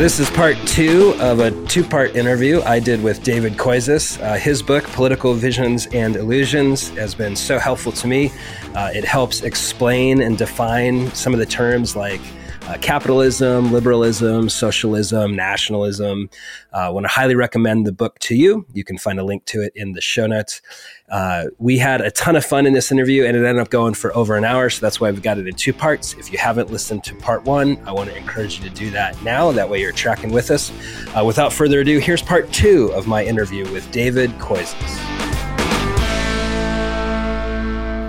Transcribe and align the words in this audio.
this 0.00 0.18
is 0.18 0.30
part 0.30 0.56
two 0.66 1.14
of 1.20 1.40
a 1.40 1.50
two 1.66 1.84
part 1.84 2.16
interview 2.16 2.62
I 2.62 2.80
did 2.80 3.02
with 3.02 3.22
David 3.22 3.58
Koyzis. 3.58 4.18
Uh, 4.22 4.38
his 4.38 4.62
book, 4.62 4.84
Political 4.84 5.34
Visions 5.34 5.88
and 5.88 6.16
Illusions, 6.16 6.88
has 6.96 7.14
been 7.14 7.36
so 7.36 7.58
helpful 7.58 7.92
to 7.92 8.06
me. 8.06 8.32
Uh, 8.74 8.90
it 8.94 9.04
helps 9.04 9.42
explain 9.42 10.22
and 10.22 10.38
define 10.38 11.14
some 11.14 11.34
of 11.34 11.38
the 11.38 11.44
terms 11.44 11.96
like 11.96 12.22
uh, 12.70 12.78
capitalism, 12.78 13.72
liberalism, 13.72 14.48
socialism, 14.48 15.34
nationalism. 15.34 16.30
Uh, 16.72 16.76
I 16.76 16.88
want 16.90 17.02
to 17.02 17.08
highly 17.08 17.34
recommend 17.34 17.84
the 17.84 17.90
book 17.90 18.20
to 18.20 18.36
you. 18.36 18.64
You 18.72 18.84
can 18.84 18.96
find 18.96 19.18
a 19.18 19.24
link 19.24 19.44
to 19.46 19.60
it 19.60 19.72
in 19.74 19.92
the 19.92 20.00
show 20.00 20.28
notes. 20.28 20.62
Uh, 21.10 21.46
we 21.58 21.78
had 21.78 22.00
a 22.00 22.12
ton 22.12 22.36
of 22.36 22.44
fun 22.44 22.66
in 22.66 22.72
this 22.72 22.92
interview 22.92 23.24
and 23.24 23.36
it 23.36 23.44
ended 23.44 23.60
up 23.60 23.70
going 23.70 23.94
for 23.94 24.14
over 24.16 24.36
an 24.36 24.44
hour. 24.44 24.70
So 24.70 24.80
that's 24.86 25.00
why 25.00 25.10
we've 25.10 25.20
got 25.20 25.36
it 25.36 25.48
in 25.48 25.54
two 25.56 25.72
parts. 25.72 26.14
If 26.14 26.30
you 26.30 26.38
haven't 26.38 26.70
listened 26.70 27.02
to 27.04 27.14
part 27.16 27.42
one, 27.42 27.76
I 27.88 27.92
want 27.92 28.08
to 28.10 28.16
encourage 28.16 28.60
you 28.60 28.68
to 28.68 28.74
do 28.74 28.90
that 28.90 29.20
now. 29.24 29.50
That 29.50 29.68
way 29.68 29.80
you're 29.80 29.90
tracking 29.90 30.30
with 30.30 30.52
us. 30.52 30.70
Uh, 31.16 31.24
without 31.24 31.52
further 31.52 31.80
ado, 31.80 31.98
here's 31.98 32.22
part 32.22 32.52
two 32.52 32.92
of 32.92 33.08
my 33.08 33.24
interview 33.24 33.68
with 33.72 33.90
David 33.90 34.30
Koyzis. 34.38 34.76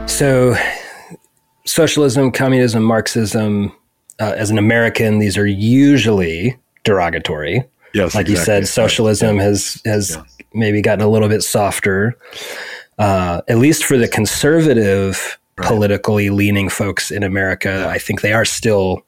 So, 0.07 0.55
socialism, 1.65 2.31
communism, 2.31 2.83
Marxism, 2.83 3.75
uh, 4.21 4.33
as 4.37 4.49
an 4.51 4.57
American, 4.57 5.19
these 5.19 5.37
are 5.37 5.47
usually 5.47 6.57
derogatory. 6.83 7.63
Yes, 7.93 8.15
like 8.15 8.29
exactly. 8.29 8.33
you 8.33 8.37
said, 8.45 8.67
socialism 8.67 9.37
Yeah. 9.37 9.43
has 9.43 9.81
has 9.85 10.11
Yeah. 10.11 10.23
maybe 10.53 10.81
gotten 10.81 11.03
a 11.03 11.09
little 11.09 11.27
bit 11.29 11.43
softer. 11.43 12.15
Uh, 12.99 13.41
at 13.47 13.57
least 13.57 13.83
for 13.83 13.97
the 13.97 14.07
conservative, 14.07 15.37
Right. 15.57 15.67
politically 15.67 16.29
leaning 16.29 16.69
folks 16.69 17.11
in 17.11 17.23
America, 17.23 17.85
I 17.89 17.97
think 17.97 18.21
they 18.21 18.31
are 18.33 18.45
still 18.45 19.01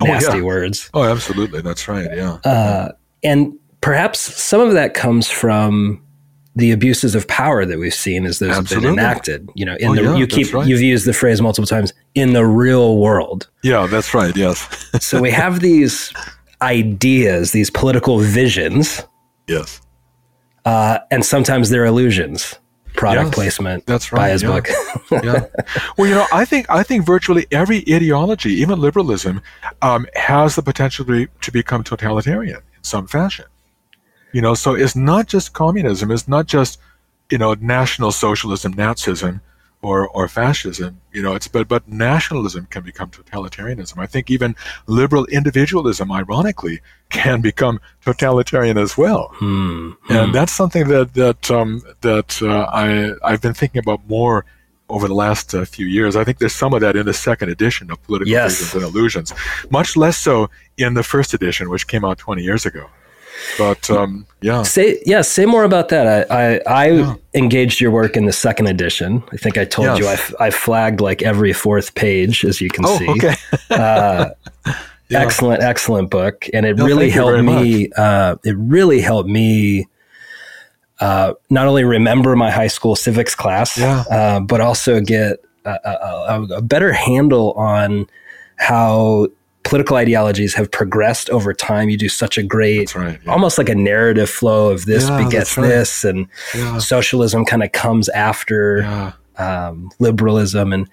Oh, 0.00 0.06
nasty 0.06 0.38
yeah. 0.38 0.44
words. 0.44 0.88
Oh, 0.94 1.04
absolutely. 1.04 1.60
That's 1.60 1.86
right. 1.86 2.08
Yeah. 2.14 2.38
Uh, 2.44 2.88
and 3.22 3.52
perhaps 3.82 4.18
some 4.20 4.60
of 4.60 4.72
that 4.72 4.94
comes 4.94 5.28
from 5.28 6.00
the 6.54 6.70
abuses 6.70 7.14
of 7.14 7.26
power 7.28 7.64
that 7.64 7.78
we've 7.78 7.94
seen 7.94 8.26
as 8.26 8.38
those 8.38 8.54
have 8.54 8.68
been 8.68 8.84
enacted. 8.84 9.48
You 9.54 9.64
know, 9.64 9.76
in 9.76 9.88
Oh, 9.88 9.94
the 9.94 10.02
yeah, 10.02 10.16
you 10.16 10.26
keep 10.26 10.52
right. 10.52 10.66
you've 10.66 10.82
used 10.82 11.06
the 11.06 11.12
phrase 11.14 11.40
multiple 11.40 11.66
times 11.66 11.92
in 12.14 12.32
the 12.34 12.44
real 12.44 12.98
world. 12.98 13.48
yeah, 13.62 13.86
that's 13.86 14.12
right. 14.14 14.36
Yes. 14.36 14.58
So 15.00 15.20
we 15.20 15.30
have 15.30 15.60
these 15.60 16.12
ideas, 16.60 17.52
these 17.52 17.70
political 17.70 18.18
visions, 18.18 19.02
yes. 19.48 19.80
uh, 20.64 20.98
and 21.10 21.24
sometimes 21.24 21.70
they're 21.70 21.84
illusions. 21.86 22.58
Product 22.94 23.28
Yes, 23.28 23.34
placement. 23.34 23.86
that's 23.86 24.10
By 24.10 24.16
right, 24.18 24.32
his 24.32 24.42
yeah. 24.42 24.48
book. 24.50 24.68
yeah. 25.24 25.46
Well, 25.96 26.08
you 26.08 26.14
know, 26.14 26.26
I 26.30 26.44
think 26.44 26.66
I 26.68 26.82
think 26.82 27.06
virtually 27.06 27.46
every 27.50 27.78
ideology, 27.90 28.50
even 28.52 28.78
liberalism, 28.80 29.40
um, 29.80 30.06
has 30.14 30.56
the 30.56 30.62
potential 30.62 31.06
to, 31.06 31.12
be, 31.26 31.32
to 31.40 31.50
become 31.50 31.82
totalitarian 31.84 32.56
in 32.76 32.82
some 32.84 33.06
fashion. 33.06 33.46
You 34.32 34.40
know, 34.40 34.54
so 34.54 34.74
it's 34.74 34.96
not 34.96 35.26
just 35.26 35.52
communism. 35.52 36.10
It's 36.10 36.28
not 36.28 36.46
just 36.46 36.78
you 37.30 37.38
know 37.38 37.54
national 37.54 38.12
socialism, 38.12 38.74
Nazism, 38.74 39.40
or 39.82 40.08
or 40.08 40.28
fascism. 40.28 41.00
You 41.12 41.22
know, 41.22 41.34
it's 41.34 41.48
but 41.48 41.68
but 41.68 41.86
nationalism 41.88 42.66
can 42.66 42.82
become 42.82 43.10
totalitarianism. 43.10 43.98
I 43.98 44.06
think 44.06 44.30
even 44.30 44.54
liberal 44.86 45.26
individualism, 45.26 46.10
ironically, 46.10 46.80
can 47.10 47.40
become 47.40 47.80
totalitarian 48.04 48.78
as 48.78 48.96
well. 48.96 49.32
Hmm. 49.34 49.90
and 50.08 50.34
that's 50.34 50.52
something 50.52 50.88
that 50.88 51.14
that 51.14 51.50
um, 51.50 51.82
that 52.00 52.40
uh, 52.42 52.66
I 52.72 53.12
I've 53.22 53.42
been 53.42 53.54
thinking 53.54 53.80
about 53.80 54.06
more 54.08 54.44
over 54.88 55.08
the 55.08 55.14
last 55.14 55.54
uh, 55.54 55.64
few 55.64 55.86
years. 55.86 56.16
I 56.16 56.24
think 56.24 56.38
there's 56.38 56.54
some 56.54 56.74
of 56.74 56.80
that 56.82 56.96
in 56.96 57.06
the 57.06 57.14
second 57.14 57.48
edition 57.48 57.90
of 57.90 58.02
Political 58.02 58.30
Yes. 58.30 58.58
Visions 58.58 58.74
and 58.74 58.84
Illusions, 58.84 59.32
much 59.70 59.96
less 59.96 60.18
so 60.18 60.50
in 60.76 60.94
the 60.94 61.02
first 61.02 61.32
edition, 61.32 61.70
which 61.70 61.86
came 61.86 62.04
out 62.04 62.18
20 62.18 62.42
years 62.42 62.66
ago. 62.66 62.88
But 63.58 63.90
um, 63.90 64.26
yeah, 64.40 64.62
Say 64.62 65.00
yeah. 65.06 65.20
Say 65.22 65.46
more 65.46 65.64
about 65.64 65.88
that. 65.90 66.30
I 66.30 66.54
I, 66.56 66.60
I 66.66 66.86
Yeah. 66.90 67.14
engaged 67.34 67.80
your 67.80 67.90
work 67.90 68.16
in 68.16 68.26
the 68.26 68.32
second 68.32 68.66
edition. 68.68 69.22
I 69.32 69.36
think 69.36 69.58
I 69.58 69.64
told 69.64 69.98
you 69.98 70.06
I, 70.06 70.12
Yes. 70.12 70.34
I 70.40 70.50
flagged 70.50 71.00
like 71.00 71.22
every 71.22 71.52
fourth 71.52 71.94
page, 71.94 72.44
as 72.44 72.60
you 72.60 72.68
can 72.70 72.84
oh 72.86 72.98
see. 72.98 73.08
okay, 73.10 73.34
Uh, 73.70 74.30
Yeah. 75.08 75.20
Excellent, 75.20 75.62
excellent 75.62 76.08
book, 76.10 76.48
and 76.54 76.64
it 76.64 76.76
No, 76.78 76.86
really 76.86 77.10
helped 77.10 77.42
me. 77.44 77.90
Uh, 77.94 78.36
it 78.44 78.56
really 78.56 79.02
helped 79.02 79.28
me 79.28 79.86
uh, 81.00 81.34
not 81.50 81.66
only 81.66 81.84
remember 81.84 82.34
my 82.34 82.50
high 82.50 82.68
school 82.68 82.96
civics 82.96 83.34
class, 83.34 83.76
Yeah. 83.76 84.04
uh, 84.10 84.40
but 84.40 84.62
also 84.62 85.00
get 85.02 85.36
a, 85.66 85.78
a, 85.84 86.42
a 86.56 86.62
better 86.62 86.94
handle 86.94 87.52
on 87.52 88.06
how 88.56 89.26
political 89.64 89.96
ideologies 89.96 90.54
have 90.54 90.70
progressed 90.70 91.30
over 91.30 91.54
time. 91.54 91.88
You 91.88 91.96
do 91.96 92.08
such 92.08 92.38
a 92.38 92.42
great, 92.42 92.94
right. 92.94 93.18
Yeah. 93.24 93.32
almost 93.32 93.58
like 93.58 93.68
a 93.68 93.74
narrative 93.74 94.28
flow 94.28 94.70
of 94.70 94.84
this 94.86 95.08
Yeah, 95.08 95.24
begets 95.24 95.56
right. 95.56 95.68
this, 95.68 96.04
and 96.04 96.26
yeah. 96.54 96.78
socialism 96.78 97.44
kind 97.44 97.62
of 97.62 97.72
comes 97.72 98.08
after 98.10 99.14
um, 99.38 99.90
liberalism, 99.98 100.72
and 100.72 100.88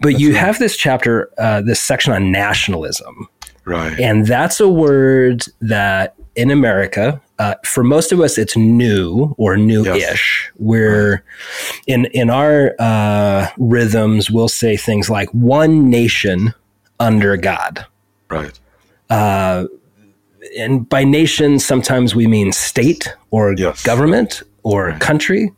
but 0.00 0.18
you 0.18 0.32
right. 0.32 0.40
have 0.40 0.58
this 0.58 0.76
chapter, 0.76 1.30
uh, 1.38 1.60
this 1.62 1.80
section 1.80 2.12
on 2.12 2.32
nationalism. 2.32 3.28
Right. 3.64 3.98
And 3.98 4.26
that's 4.26 4.60
a 4.60 4.68
word 4.68 5.44
that 5.60 6.14
in 6.36 6.50
America, 6.50 7.20
uh, 7.38 7.54
for 7.64 7.82
most 7.82 8.12
of 8.12 8.20
us, 8.20 8.38
it's 8.38 8.56
new 8.56 9.34
or 9.38 9.56
new-ish. 9.56 10.50
Where 10.56 11.24
in 11.86 12.06
in 12.06 12.30
our 12.30 12.74
uh, 12.78 13.48
rhythms, 13.58 14.30
we'll 14.30 14.48
say 14.48 14.76
things 14.76 15.10
like 15.10 15.28
"one 15.30 15.90
nation 15.90 16.54
under 17.00 17.36
God," 17.36 17.84
Right. 18.30 18.58
uh, 19.10 19.66
and 20.58 20.88
by 20.88 21.02
nation, 21.04 21.58
sometimes 21.58 22.14
we 22.14 22.26
mean 22.26 22.52
state 22.52 23.12
or 23.30 23.54
Yes. 23.56 23.82
government 23.82 24.42
or 24.62 24.88
Right. 24.88 25.00
country, 25.00 25.50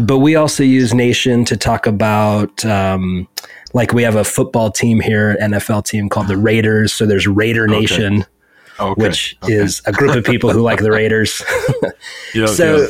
but 0.00 0.18
we 0.18 0.36
also 0.36 0.62
use 0.62 0.94
nation 0.94 1.44
to 1.46 1.56
talk 1.56 1.86
about. 1.86 2.64
Um, 2.64 3.28
like 3.74 3.92
we 3.94 4.02
have 4.02 4.16
a 4.16 4.24
football 4.24 4.70
team 4.70 5.00
here, 5.00 5.36
NFL 5.40 5.82
team 5.82 6.08
called 6.10 6.28
the 6.28 6.36
Raiders. 6.36 6.92
So 6.92 7.06
there's 7.06 7.26
Raider 7.26 7.64
Okay. 7.64 7.80
Nation, 7.80 8.26
Okay. 8.78 9.02
which 9.02 9.36
okay. 9.42 9.54
is 9.54 9.80
a 9.86 9.92
group 9.92 10.14
of 10.14 10.24
people 10.24 10.50
who 10.50 10.60
like 10.60 10.80
the 10.80 10.90
Raiders. 10.90 11.42
so, 12.46 12.86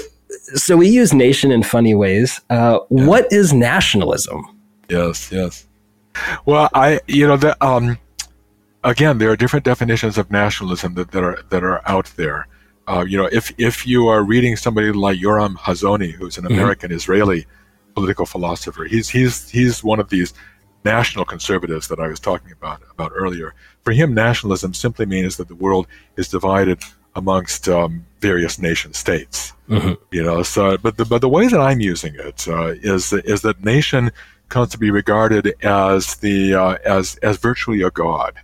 so 0.56 0.76
we 0.76 0.88
use 0.88 1.12
nation 1.12 1.52
in 1.52 1.62
funny 1.62 1.94
ways. 1.94 2.40
Uh, 2.50 2.78
What 2.88 3.32
is 3.32 3.52
nationalism? 3.52 4.42
yes, 4.88 5.30
yes. 5.30 5.66
Well, 6.46 6.68
I 6.74 7.00
you 7.06 7.26
know 7.28 7.36
that 7.36 7.56
um, 7.62 7.96
again, 8.84 9.18
there 9.18 9.30
are 9.30 9.36
different 9.36 9.64
definitions 9.64 10.18
of 10.18 10.30
nationalism 10.30 10.94
that, 10.94 11.10
that 11.12 11.22
are 11.22 11.42
that 11.50 11.62
are 11.64 11.80
out 11.88 12.12
there. 12.16 12.46
Uh, 12.88 13.04
you 13.06 13.16
know, 13.16 13.28
if 13.32 13.52
if 13.58 13.86
you 13.86 14.08
are 14.08 14.22
reading 14.22 14.56
somebody 14.56 14.90
like 14.92 15.18
Yoram 15.18 15.56
Hazony, 15.56 16.12
who's 16.12 16.38
an 16.38 16.44
Mhm. 16.44 16.52
American 16.54 16.90
Israeli 16.92 17.46
political 17.94 18.26
philosopher, 18.26 18.84
he's 18.84 19.08
he's 19.08 19.48
he's 19.50 19.84
one 19.84 20.00
of 20.00 20.08
these 20.10 20.34
national 20.84 21.24
conservatives 21.24 21.86
that 21.88 22.00
I 22.00 22.08
was 22.08 22.18
talking 22.18 22.50
about 22.52 22.80
about 22.90 23.12
earlier. 23.14 23.54
For 23.84 23.92
him, 23.92 24.14
nationalism 24.14 24.74
simply 24.74 25.06
means 25.06 25.36
that 25.36 25.48
the 25.48 25.54
world 25.54 25.86
is 26.16 26.28
divided 26.28 26.80
amongst 27.14 27.68
um, 27.68 28.04
various 28.20 28.58
nation 28.58 28.92
states. 28.94 29.52
Mhm. 29.68 29.96
You 30.10 30.22
know, 30.24 30.42
so 30.42 30.76
but 30.76 30.96
the 30.96 31.04
but 31.04 31.20
the 31.20 31.28
way 31.28 31.46
that 31.46 31.60
I'm 31.60 31.80
using 31.80 32.14
it 32.16 32.48
uh, 32.48 32.74
is 32.82 33.12
is 33.12 33.42
that 33.42 33.62
nation 33.64 34.10
comes 34.48 34.70
to 34.70 34.78
be 34.78 34.90
regarded 34.90 35.54
as 35.62 36.16
the 36.16 36.54
uh, 36.54 36.76
as 36.84 37.16
as 37.22 37.36
virtually 37.36 37.82
a 37.82 37.90
god. 37.90 38.34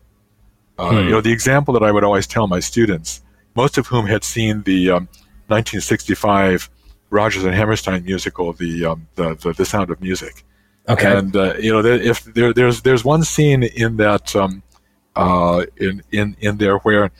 Uh, 0.78 0.90
Hmm. 0.90 0.96
You 1.06 1.10
know, 1.10 1.20
the 1.20 1.32
example 1.32 1.74
that 1.74 1.82
I 1.82 1.90
would 1.90 2.04
always 2.04 2.26
tell 2.26 2.46
my 2.46 2.60
students, 2.60 3.22
most 3.56 3.78
of 3.78 3.86
whom 3.88 4.06
had 4.06 4.24
seen 4.24 4.62
the 4.62 4.90
um, 4.90 5.08
1965 5.48 6.70
Rodgers 7.10 7.44
and 7.44 7.54
Hammerstein 7.54 8.04
musical, 8.04 8.52
the 8.52 8.84
um, 8.84 9.08
the, 9.16 9.34
the 9.34 9.52
the 9.52 9.64
Sound 9.64 9.90
of 9.90 10.00
Music. 10.00 10.44
Okay. 10.88 11.18
And 11.18 11.34
uh, 11.34 11.54
you 11.58 11.72
know, 11.72 11.82
there, 11.82 12.00
if 12.00 12.24
there, 12.24 12.52
there's 12.52 12.82
there's 12.82 13.04
one 13.04 13.22
scene 13.24 13.62
in 13.62 13.96
that 13.96 14.34
um, 14.36 14.62
uh, 15.16 15.64
in 15.76 16.02
in 16.12 16.36
in 16.40 16.58
there 16.58 16.78
where 16.78 17.10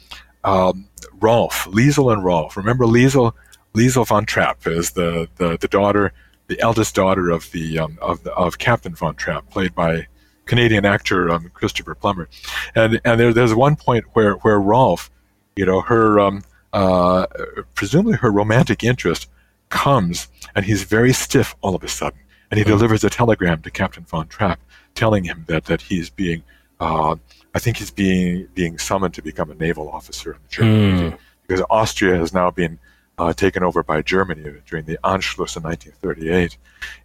um, 0.45 0.89
Rolf, 1.21 1.65
Liesl, 1.65 2.13
and 2.13 2.25
Rolf. 2.25 2.57
Remember 2.57 2.85
Liesl, 2.85 3.33
Liesl 3.75 4.07
von 4.07 4.25
Trapp 4.25 4.67
is 4.67 4.93
the, 4.93 5.29
the, 5.37 5.59
the 5.59 5.69
daughter, 5.69 6.13
the 6.47 6.61
eldest 6.61 6.95
daughter 6.95 7.31
of 7.31 7.51
the 7.53 7.79
um, 7.79 7.99
of 8.01 8.23
the, 8.23 8.33
of 8.33 8.59
Captain 8.59 8.95
von 8.95 9.15
Trapp, 9.15 9.51
played 9.51 9.75
by 9.75 10.07
Canadian 10.49 10.85
actor 10.85 11.31
um, 11.31 11.51
Christopher 11.55 11.95
Plummer. 11.95 12.29
And 12.75 13.01
and 13.05 13.21
there, 13.21 13.33
there's 13.33 13.55
one 13.55 13.77
point 13.77 14.05
where 14.15 14.35
where 14.45 14.59
Rolf, 14.61 15.11
you 15.55 15.65
know, 15.67 15.81
her 15.83 16.19
um, 16.19 16.43
uh, 16.73 17.27
presumably 17.75 18.15
her 18.17 18.33
romantic 18.33 18.83
interest 18.83 19.29
comes, 19.69 20.29
and 20.55 20.65
he's 20.65 20.83
very 20.83 21.13
stiff 21.13 21.55
all 21.61 21.75
of 21.75 21.85
a 21.85 21.89
sudden, 21.89 22.19
and 22.51 22.59
he 22.59 22.65
Mhm. 22.65 22.69
delivers 22.69 23.05
a 23.05 23.11
telegram 23.11 23.61
to 23.63 23.71
Captain 23.71 24.05
von 24.05 24.27
Trapp, 24.29 24.59
telling 24.95 25.25
him 25.25 25.45
that 25.49 25.67
that 25.67 25.83
he's 25.83 26.11
being 26.11 26.43
uh, 26.81 27.15
I 27.55 27.59
think 27.59 27.77
he's 27.79 27.91
being 27.91 28.49
being 28.55 28.79
summoned 28.79 29.15
to 29.15 29.23
become 29.23 29.51
a 29.51 29.55
naval 29.55 29.89
officer 29.89 30.33
in 30.33 30.39
the 30.43 30.49
German. 30.49 30.97
Navy 31.01 31.17
because 31.47 31.65
Austria 31.71 32.17
has 32.19 32.33
now 32.35 32.51
been 32.51 32.79
uh, 33.19 33.33
taken 33.33 33.63
over 33.65 33.83
by 33.83 34.01
Germany 34.03 34.45
during 34.69 34.85
the 34.85 34.99
Anschluss 35.03 35.57
in 35.57 35.63
1938, 35.63 36.57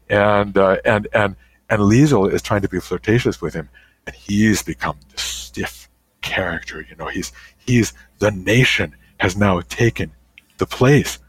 and 0.09 0.57
uh, 0.57 0.77
and 0.85 1.07
and 1.13 1.35
and 1.69 1.81
Liesl 1.81 2.31
is 2.31 2.41
trying 2.41 2.61
to 2.61 2.69
be 2.69 2.79
flirtatious 2.79 3.41
with 3.41 3.53
him, 3.53 3.69
and 4.05 4.15
he's 4.15 4.63
become 4.63 4.97
this 5.11 5.21
stiff 5.21 5.89
character. 6.21 6.85
You 6.89 6.95
know, 6.95 7.07
he's 7.07 7.31
he's 7.57 7.93
the 8.19 8.31
nation 8.31 8.95
has 9.17 9.37
now 9.37 9.61
taken 9.61 10.11
the 10.57 10.65
place 10.65 11.19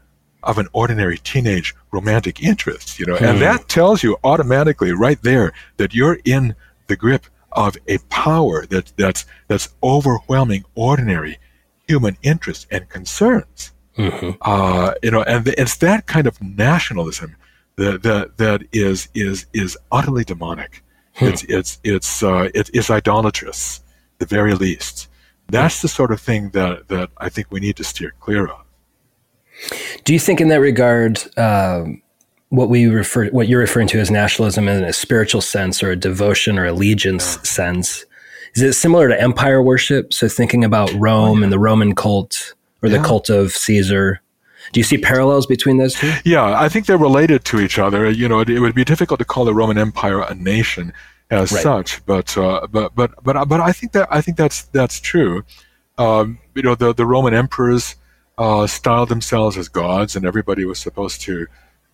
of 0.43 0.57
an 0.57 0.67
ordinary 0.73 1.17
teenage 1.17 1.73
romantic 1.91 2.41
interest, 2.43 2.99
you 2.99 3.05
know, 3.05 3.15
and 3.15 3.41
that 3.41 3.67
tells 3.67 4.03
you 4.03 4.17
automatically 4.23 4.91
right 4.91 5.21
there 5.23 5.53
that 5.77 5.93
you're 5.93 6.19
in 6.23 6.55
the 6.87 6.95
grip 6.95 7.25
of 7.51 7.75
a 7.87 7.97
power 8.09 8.65
that 8.67 8.93
that's 8.97 9.25
that's 9.47 9.69
overwhelming 9.81 10.63
ordinary 10.75 11.39
human 11.87 12.17
interests 12.21 12.67
and 12.69 12.87
concerns. 12.89 13.71
Mm-hmm. 13.97 14.31
Uh, 14.41 14.93
you 15.01 15.11
know, 15.11 15.23
and 15.23 15.47
it's 15.47 15.77
that 15.77 16.05
kind 16.05 16.27
of 16.27 16.41
nationalism 16.41 17.35
that 17.77 18.03
that, 18.03 18.37
that 18.37 18.63
is 18.71 19.09
is 19.13 19.45
is 19.53 19.77
utterly 19.91 20.23
demonic. 20.23 20.83
Hmm. 21.15 21.25
It's 21.25 21.43
it's 21.43 21.79
it's 21.83 22.23
uh, 22.23 22.49
it 22.53 22.69
is 22.73 22.89
idolatrous, 22.89 23.81
the 24.19 24.25
very 24.25 24.53
least. 24.53 25.07
That's 25.47 25.81
the 25.81 25.87
sort 25.87 26.11
of 26.11 26.19
thing 26.19 26.49
that 26.49 26.87
that 26.89 27.09
I 27.17 27.29
think 27.29 27.51
we 27.51 27.59
need 27.59 27.75
to 27.77 27.83
steer 27.83 28.13
clear 28.19 28.47
of. 28.47 28.65
Do 30.03 30.13
you 30.13 30.19
think, 30.19 30.41
in 30.41 30.49
that 30.49 30.59
regard, 30.59 31.23
um, 31.37 32.01
what 32.49 32.69
we 32.69 32.87
refer, 32.87 33.29
what 33.29 33.47
you're 33.47 33.59
referring 33.59 33.87
to 33.89 33.99
as 33.99 34.11
nationalism 34.11 34.67
in 34.67 34.83
a 34.83 34.93
spiritual 34.93 35.41
sense, 35.41 35.81
or 35.81 35.91
a 35.91 35.95
devotion 35.95 36.59
or 36.59 36.65
allegiance 36.65 37.23
sense, 37.47 38.05
is 38.55 38.61
it 38.61 38.73
similar 38.73 39.07
to 39.07 39.19
empire 39.19 39.61
worship? 39.61 40.13
So, 40.13 40.27
thinking 40.27 40.63
about 40.63 40.91
Rome 40.93 41.43
and 41.43 41.51
the 41.51 41.59
Roman 41.59 41.95
cult, 41.95 42.53
or 42.81 42.89
the 42.89 42.99
cult 42.99 43.29
of 43.29 43.51
Caesar. 43.51 44.21
Do 44.71 44.79
you 44.79 44.83
see 44.83 44.97
parallels 44.97 45.45
between 45.45 45.77
those 45.77 45.93
two? 45.95 46.11
Yeah, 46.25 46.59
I 46.59 46.69
think 46.69 46.85
they're 46.85 46.97
related 46.97 47.45
to 47.45 47.59
each 47.59 47.77
other. 47.79 48.09
You 48.09 48.27
know, 48.27 48.39
it, 48.39 48.49
it 48.49 48.59
would 48.59 48.75
be 48.75 48.83
difficult 48.83 49.19
to 49.19 49.25
call 49.25 49.45
the 49.45 49.53
Roman 49.53 49.77
Empire 49.77 50.21
a 50.21 50.33
nation 50.35 50.91
as 51.31 51.51
Right. 51.51 51.63
such, 51.63 52.05
but 52.05 52.37
uh, 52.37 52.67
but 52.71 52.93
but 52.95 53.11
but 53.23 53.47
but 53.47 53.59
I 53.59 53.71
think 53.71 53.93
that 53.93 54.07
I 54.11 54.21
think 54.21 54.37
that's 54.37 54.63
that's 54.63 54.99
true. 54.99 55.43
Um, 55.97 56.39
you 56.53 56.61
know, 56.61 56.75
the 56.75 56.93
the 56.93 57.05
Roman 57.05 57.33
emperors 57.33 57.95
uh, 58.37 58.67
styled 58.67 59.09
themselves 59.09 59.57
as 59.57 59.67
gods, 59.69 60.15
and 60.15 60.25
everybody 60.25 60.65
was 60.65 60.77
supposed 60.79 61.21
to, 61.21 61.47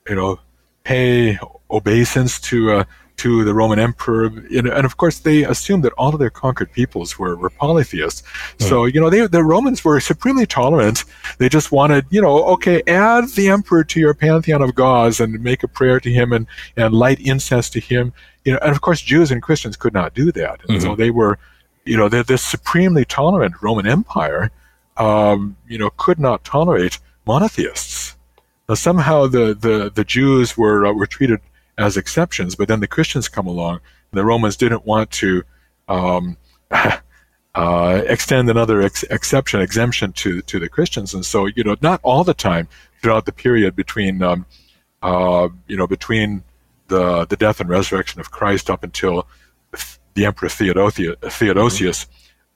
you 0.09 0.15
know, 0.15 0.39
pay 0.83 1.37
obeisance 1.69 2.39
to 2.41 2.71
uh, 2.71 2.83
to 3.21 3.43
the 3.43 3.53
Roman 3.53 3.77
emperor, 3.77 4.31
You 4.49 4.63
know, 4.63 4.71
and 4.71 4.83
of 4.83 4.97
course 4.97 5.19
they 5.19 5.43
assumed 5.43 5.83
that 5.83 5.93
all 5.93 6.11
of 6.13 6.19
their 6.19 6.31
conquered 6.31 6.71
peoples 6.71 7.19
were, 7.19 7.35
were 7.35 7.51
polytheists. 7.51 8.23
So 8.57 8.85
you 8.85 8.99
know, 8.99 9.11
they 9.11 9.27
the 9.27 9.43
Romans 9.43 9.85
were 9.85 9.99
supremely 9.99 10.47
tolerant. 10.47 11.03
They 11.37 11.47
just 11.47 11.71
wanted, 11.71 12.05
you 12.09 12.21
know, 12.21 12.43
okay, 12.55 12.81
add 12.87 13.29
the 13.29 13.49
emperor 13.49 13.83
to 13.83 13.99
your 13.99 14.15
pantheon 14.15 14.61
of 14.63 14.73
gods 14.73 15.19
and 15.19 15.41
make 15.43 15.61
a 15.61 15.67
prayer 15.67 15.99
to 15.99 16.11
him 16.11 16.33
and 16.33 16.47
and 16.75 16.95
light 16.95 17.19
incense 17.19 17.69
to 17.71 17.79
him. 17.79 18.11
You 18.43 18.53
know, 18.53 18.59
and 18.63 18.71
of 18.71 18.81
course 18.81 19.01
Jews 19.01 19.29
and 19.31 19.39
Christians 19.41 19.77
could 19.77 19.93
not 19.93 20.15
do 20.15 20.31
that, 20.31 20.61
and 20.67 20.81
so 20.81 20.95
they 20.95 21.11
were, 21.11 21.37
you 21.85 21.97
know, 21.97 22.09
this 22.09 22.43
supremely 22.43 23.05
tolerant 23.05 23.53
Roman 23.61 23.87
Empire. 23.87 24.51
Um, 24.97 25.55
you 25.67 25.77
know, 25.77 25.89
could 25.97 26.19
not 26.19 26.43
tolerate 26.43 26.99
monotheists. 27.25 28.15
Now, 28.67 28.75
somehow 28.75 29.27
the, 29.27 29.45
the, 29.53 29.91
the 29.93 30.03
Jews 30.03 30.57
were 30.57 30.85
uh, 30.85 30.93
were 30.93 31.07
treated 31.07 31.39
as 31.81 31.97
exceptions, 31.97 32.55
but 32.55 32.67
then 32.67 32.79
the 32.79 32.87
Christians 32.87 33.27
come 33.27 33.47
along, 33.47 33.79
and 34.11 34.19
the 34.19 34.25
Romans 34.25 34.55
didn't 34.55 34.85
want 34.85 35.09
to 35.11 35.43
um, 35.87 36.37
uh, 37.55 38.01
extend 38.07 38.49
another 38.49 38.81
ex- 38.81 39.03
exception 39.03 39.61
exemption 39.61 40.13
to 40.13 40.41
to 40.43 40.59
the 40.59 40.69
Christians, 40.69 41.13
and 41.13 41.25
so 41.25 41.47
you 41.47 41.63
know 41.63 41.75
not 41.81 41.99
all 42.03 42.23
the 42.23 42.33
time 42.33 42.67
throughout 43.01 43.25
the 43.25 43.31
period 43.31 43.75
between 43.75 44.21
um, 44.21 44.45
uh, 45.01 45.49
you 45.67 45.75
know 45.75 45.87
between 45.87 46.43
the 46.87 47.25
the 47.25 47.37
death 47.37 47.59
and 47.59 47.69
resurrection 47.69 48.21
of 48.21 48.31
Christ 48.31 48.69
up 48.69 48.83
until 48.83 49.27
the 50.13 50.25
Emperor 50.25 50.49
Theodosia, 50.49 51.15
Theodosius. 51.23 52.07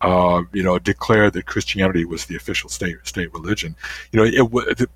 Uh, 0.01 0.43
you 0.51 0.61
know, 0.61 0.77
declared 0.77 1.31
that 1.33 1.45
Christianity 1.45 2.03
was 2.03 2.25
the 2.25 2.35
official 2.35 2.69
state 2.69 2.97
state 3.03 3.33
religion. 3.33 3.75
You 4.11 4.19
know, 4.19 4.25
it, 4.25 4.77
the 4.77 4.89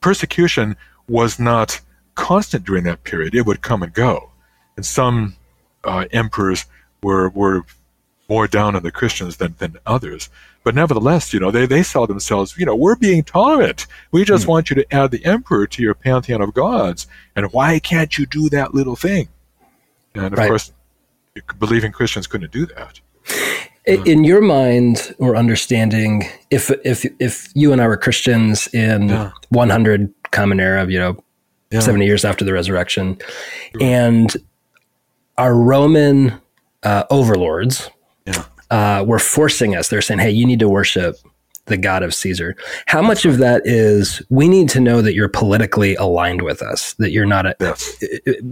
persecution 0.00 0.76
was 1.08 1.40
not 1.40 1.80
constant 2.18 2.64
during 2.64 2.84
that 2.84 3.04
period. 3.04 3.34
It 3.34 3.46
would 3.46 3.62
come 3.62 3.82
and 3.82 3.92
go, 3.94 4.30
and 4.76 4.84
some 4.84 5.36
uh, 5.84 6.04
emperors 6.12 6.66
were 7.02 7.30
were 7.30 7.64
more 8.28 8.46
down 8.46 8.76
on 8.76 8.82
the 8.82 8.92
Christians 8.92 9.38
than, 9.38 9.54
than 9.58 9.78
others. 9.86 10.28
But 10.62 10.74
nevertheless, 10.74 11.32
you 11.32 11.40
know, 11.40 11.50
they, 11.50 11.64
they 11.64 11.82
saw 11.82 12.06
themselves, 12.06 12.58
you 12.58 12.66
know, 12.66 12.76
we're 12.76 12.94
being 12.96 13.24
tolerant. 13.24 13.86
We 14.10 14.22
just 14.22 14.46
want 14.46 14.68
you 14.68 14.76
to 14.76 14.94
add 14.94 15.12
the 15.12 15.24
emperor 15.24 15.66
to 15.66 15.82
your 15.82 15.94
pantheon 15.94 16.42
of 16.42 16.52
gods. 16.52 17.06
And 17.34 17.50
why 17.54 17.78
can't 17.78 18.18
you 18.18 18.26
do 18.26 18.50
that 18.50 18.74
little 18.74 18.96
thing? 18.96 19.28
And 20.14 20.26
of 20.26 20.38
Right. 20.38 20.48
course, 20.48 20.72
believing 21.58 21.90
Christians 21.90 22.26
couldn't 22.26 22.52
do 22.52 22.66
that. 22.66 23.00
In 23.86 24.24
your 24.24 24.42
mind 24.42 25.14
or 25.18 25.34
understanding, 25.34 26.28
if 26.50 26.70
if 26.84 27.06
if 27.18 27.48
you 27.54 27.72
and 27.72 27.80
I 27.80 27.86
were 27.86 27.96
Christians 27.96 28.68
in 28.74 29.08
Yeah. 29.08 29.30
100 29.48 30.12
Common 30.32 30.60
Era, 30.60 30.86
you 30.86 30.98
know, 30.98 31.16
Yeah. 31.70 31.80
70 31.80 32.06
years 32.06 32.24
after 32.24 32.44
the 32.44 32.52
resurrection, 32.52 33.18
and 33.80 34.34
our 35.36 35.54
Roman 35.54 36.34
uh, 36.82 37.04
overlords 37.10 37.90
Yeah. 38.26 38.44
uh, 38.70 39.04
were 39.06 39.18
forcing 39.18 39.76
us. 39.76 39.88
They're 39.88 40.00
saying, 40.02 40.20
"Hey, 40.20 40.30
you 40.30 40.46
need 40.46 40.60
to 40.60 40.68
worship 40.68 41.16
the 41.66 41.76
God 41.76 42.02
of 42.02 42.14
Caesar." 42.14 42.56
How 42.86 43.02
much 43.02 43.24
of 43.26 43.36
that 43.38 43.62
is 43.66 44.22
we 44.30 44.48
need 44.48 44.68
to 44.70 44.80
know 44.80 45.02
that 45.02 45.14
you're 45.14 45.28
politically 45.28 45.94
aligned 45.96 46.40
with 46.42 46.62
us, 46.62 46.94
that 46.94 47.10
you're 47.12 47.26
not 47.26 47.44
a 47.46 47.54
Yes. 47.60 48.02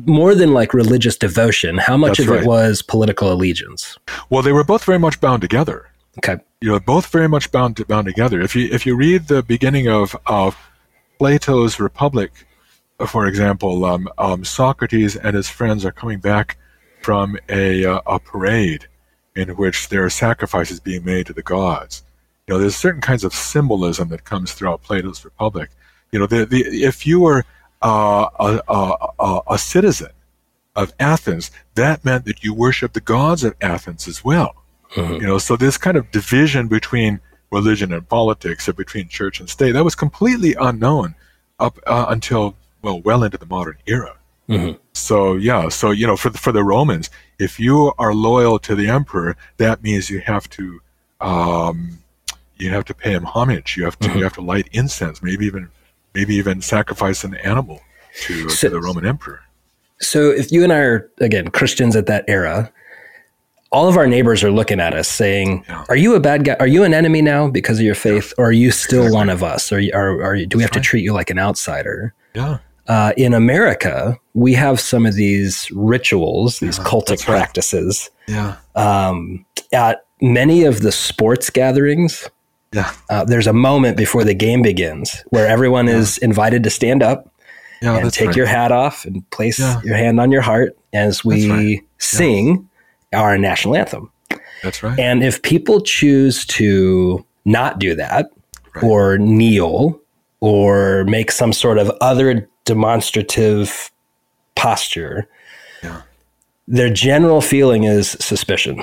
more 0.06 0.34
than 0.34 0.52
like 0.52 0.74
religious 0.74 1.16
devotion? 1.16 1.78
How 1.78 1.96
much 1.96 2.18
That's 2.18 2.28
of 2.28 2.34
right. 2.34 2.42
it 2.42 2.46
was 2.46 2.82
political 2.82 3.32
allegiance? 3.32 3.96
Well, 4.28 4.42
they 4.42 4.52
were 4.52 4.64
both 4.64 4.84
very 4.84 4.98
much 4.98 5.20
bound 5.20 5.40
together. 5.40 5.86
Okay. 6.18 6.36
you 6.62 6.70
know, 6.70 6.80
both 6.80 7.06
very 7.08 7.28
much 7.28 7.50
bound 7.50 7.86
bound 7.88 8.06
together. 8.06 8.40
If 8.40 8.54
you 8.56 8.68
if 8.72 8.84
you 8.86 8.94
read 8.96 9.28
the 9.28 9.42
beginning 9.42 9.88
of 9.88 10.16
of 10.26 10.56
Plato's 11.18 11.78
Republic, 11.80 12.30
for 13.06 13.26
example, 13.26 13.84
um, 13.84 14.08
um, 14.19 14.44
Socrates 14.44 15.16
and 15.16 15.37
his 15.37 15.48
friends 15.48 15.84
are 15.84 15.93
coming 15.93 16.19
back 16.19 16.56
from 17.02 17.37
a 17.48 17.84
uh, 17.84 18.00
a 18.06 18.19
parade 18.19 18.87
in 19.34 19.50
which 19.50 19.88
there 19.90 20.04
are 20.04 20.10
sacrifices 20.10 20.81
being 20.81 21.04
made 21.04 21.26
to 21.26 21.32
the 21.32 21.43
gods. 21.43 22.02
You 22.46 22.54
know, 22.54 22.60
there's 22.60 22.76
certain 22.76 23.02
kinds 23.02 23.25
of 23.25 23.34
symbolism 23.34 24.08
that 24.08 24.25
comes 24.25 24.52
throughout 24.52 24.82
Plato's 24.82 25.25
Republic. 25.25 25.70
You 26.10 26.20
know, 26.20 26.26
the, 26.26 26.46
the, 26.46 26.60
if 26.62 27.06
you 27.06 27.20
were 27.20 27.44
uh, 27.82 28.28
a, 28.38 28.62
a, 28.69 28.96
a, 29.19 29.40
a 29.50 29.58
citizen 29.58 30.10
of 30.75 30.94
Athens, 30.99 31.50
that 31.75 32.04
meant 32.04 32.25
that 32.25 32.42
you 32.44 32.54
worship 32.54 32.92
the 32.92 33.00
gods 33.00 33.44
of 33.44 33.54
Athens 33.61 34.09
as 34.09 34.25
well. 34.25 34.54
You 34.97 35.26
know, 35.26 35.38
so 35.38 35.56
this 35.56 35.76
kind 35.76 35.97
of 35.97 36.11
division 36.11 36.68
between 36.68 37.20
religion 37.50 37.92
and 37.92 38.09
politics, 38.09 38.68
or 38.68 38.73
between 38.73 39.09
church 39.09 39.40
and 39.40 39.50
state, 39.50 39.73
that 39.73 39.85
was 39.85 39.94
completely 39.94 40.54
unknown 40.59 41.14
up 41.59 41.78
uh, 41.87 42.06
until 42.09 42.54
well, 42.87 43.00
well 43.00 43.25
into 43.25 43.37
the 43.37 43.47
modern 43.47 43.76
era. 43.87 44.14
Mhm. 44.49 44.78
So 44.93 45.35
yeah, 45.35 45.69
so 45.69 45.90
you 45.90 46.07
know, 46.07 46.16
for 46.16 46.31
the, 46.31 46.38
for 46.38 46.52
the 46.52 46.62
Romans, 46.62 47.11
if 47.40 47.59
you 47.59 47.93
are 47.99 48.14
loyal 48.14 48.59
to 48.61 48.76
the 48.76 48.88
emperor, 48.88 49.37
that 49.57 49.83
means 49.83 50.09
you 50.09 50.21
have 50.21 50.49
to 50.50 50.81
um, 51.21 51.99
you 52.57 52.71
have 52.71 52.85
to 52.85 52.95
pay 52.95 53.11
him 53.12 53.25
homage. 53.25 53.76
You 53.76 53.85
have 53.85 53.99
to 53.99 54.09
you 54.16 54.23
have 54.23 54.35
to 54.35 54.40
light 54.40 54.69
incense, 54.73 55.21
maybe 55.21 55.45
even 55.47 55.69
maybe 56.14 56.37
even 56.37 56.62
sacrifice 56.62 57.25
an 57.25 57.35
animal 57.38 57.81
to, 58.23 58.49
So- 58.49 58.69
to 58.69 58.75
the 58.75 58.81
Roman 58.81 59.05
emperor. 59.05 59.40
So 60.00 60.31
if 60.31 60.52
you 60.52 60.62
and 60.62 60.73
I 60.73 60.78
are 60.78 61.11
again 61.21 61.49
Christians 61.50 61.97
at 61.97 62.07
that 62.07 62.25
era, 62.28 62.71
all 63.73 63.88
of 63.88 63.97
our 63.97 64.07
neighbors 64.07 64.45
are 64.45 64.50
looking 64.52 64.78
at 64.78 64.95
us 64.95 65.09
saying, 65.09 65.64
Yeah. 65.69 65.85
"Are 65.88 65.97
you 65.97 66.14
a 66.14 66.21
bad 66.21 66.45
guy? 66.45 66.57
Are 66.61 66.66
you 66.69 66.85
an 66.85 66.95
enemy 66.95 67.21
now 67.23 67.49
because 67.49 67.78
of 67.81 67.85
your 67.85 67.95
faith, 67.97 68.33
or 68.38 68.45
are 68.50 68.52
you 68.64 68.71
still 68.71 69.12
one 69.12 69.28
of 69.28 69.43
us? 69.43 69.73
Or 69.73 69.78
are, 69.93 70.37
do 70.47 70.57
we 70.57 70.62
have 70.62 70.71
to 70.73 70.81
treat 70.81 71.02
you 71.02 71.12
like 71.14 71.31
an 71.31 71.38
outsider?" 71.38 72.12
Yeah, 72.35 72.59
Uh, 72.88 73.12
in 73.16 73.35
America, 73.35 74.19
we 74.35 74.52
have 74.55 74.78
some 74.81 75.07
of 75.07 75.14
these 75.14 75.69
rituals, 75.73 76.61
these 76.61 76.78
cultic 76.78 77.07
that's 77.07 77.28
right. 77.28 77.38
practices. 77.38 78.11
yeah, 78.28 78.57
Um, 78.75 79.45
at 79.73 80.05
many 80.21 80.64
of 80.64 80.81
the 80.83 80.93
sports 80.93 81.50
gatherings, 81.50 82.28
yeah, 82.73 82.93
uh, 83.11 83.25
there's 83.25 83.47
a 83.47 83.52
moment 83.52 83.97
before 83.97 84.25
the 84.25 84.35
game 84.35 84.62
begins 84.62 85.25
where 85.31 85.47
everyone 85.47 85.88
is 85.88 86.19
invited 86.19 86.62
to 86.64 86.71
stand 86.71 87.02
up 87.02 87.28
yeah. 87.83 87.97
and 87.99 88.12
take 88.12 88.28
right. 88.28 88.37
your 88.37 88.47
hat 88.47 88.71
off 88.73 89.05
and 89.05 89.28
place 89.31 89.59
Yeah. 89.59 89.81
your 89.85 89.97
hand 89.97 90.21
on 90.21 90.31
your 90.31 90.43
heart 90.43 90.76
as 90.93 91.25
we 91.25 91.50
right. 91.50 91.81
sing 91.99 92.69
our 93.12 93.38
national 93.38 93.76
anthem. 93.76 94.11
That's 94.62 94.83
right. 94.83 94.99
And 94.99 95.23
if 95.23 95.43
people 95.43 95.81
choose 95.81 96.45
to 96.47 97.25
not 97.45 97.78
do 97.78 97.95
that 97.95 98.26
Right. 98.75 98.85
or 98.85 99.16
kneel 99.19 99.99
or 100.40 101.05
make 101.05 101.31
some 101.33 101.52
sort 101.52 101.78
of 101.78 101.90
other 102.00 102.49
demonstrative 102.66 103.90
posture, 104.54 105.26
Yeah. 105.82 106.02
their 106.68 106.90
general 106.92 107.40
feeling 107.40 107.85
is 107.85 108.11
suspicion. 108.20 108.82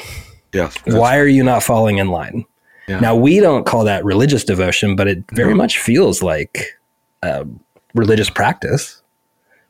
yes. 0.53 0.75
Why 0.85 1.17
are 1.17 1.27
you 1.27 1.43
not 1.43 1.61
falling 1.63 1.99
in 1.99 2.07
line? 2.09 2.45
Yeah. 2.87 2.99
Now, 2.99 3.15
we 3.15 3.39
don't 3.39 3.65
call 3.65 3.83
that 3.85 4.03
religious 4.03 4.43
devotion, 4.43 4.95
but 4.95 5.07
it 5.07 5.23
very 5.31 5.51
No. 5.51 5.55
much 5.57 5.77
feels 5.79 6.21
like 6.21 6.77
uh, 7.21 7.45
religious 7.93 8.29
practice. 8.29 9.01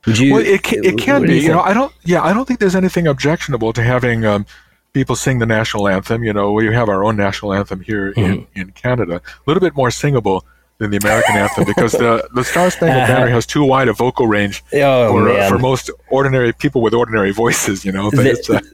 Would 0.05 0.17
you? 0.17 0.33
Well, 0.33 0.45
it 0.45 0.63
can, 0.63 0.83
it 0.83 0.97
can 0.97 1.21
be. 1.25 1.39
You, 1.39 1.49
know. 1.49 1.61
I 1.61 1.73
don't. 1.73 1.93
Yeah, 2.03 2.23
I 2.23 2.33
don't 2.33 2.45
think 2.47 2.59
there's 2.59 2.75
anything 2.75 3.05
objectionable 3.07 3.71
to 3.73 3.83
having 3.83 4.25
um, 4.25 4.45
people 4.93 5.15
sing 5.15 5.37
the 5.39 5.45
national 5.45 5.87
anthem. 5.87 6.23
You 6.23 6.33
know, 6.33 6.51
we 6.51 6.73
have 6.73 6.89
our 6.89 7.03
own 7.05 7.15
national 7.15 7.53
anthem 7.53 7.79
here 7.81 8.13
Mm-hmm. 8.13 8.59
in 8.59 8.71
Canada, 8.71 9.17
a 9.17 9.43
little 9.45 9.61
bit 9.61 9.75
more 9.75 9.91
singable 9.91 10.43
than 10.83 10.91
the 10.91 10.97
American 10.97 11.35
anthem 11.35 11.63
because 11.65 11.93
the, 11.93 12.27
the 12.33 12.43
Star 12.43 12.69
Spangled 12.69 13.07
Banner 13.07 13.29
has 13.29 13.45
too 13.45 13.63
wide 13.63 13.87
a 13.87 13.93
vocal 13.93 14.27
range 14.27 14.63
Oh, 14.73 15.07
for, 15.09 15.29
uh, 15.29 15.49
for 15.49 15.57
most 15.57 15.89
ordinary 16.09 16.53
people 16.53 16.81
with 16.81 16.93
ordinary 16.93 17.31
voices, 17.31 17.83
you 17.85 17.91
know. 17.91 18.11
The- 18.11 18.23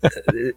uh, 0.04 0.10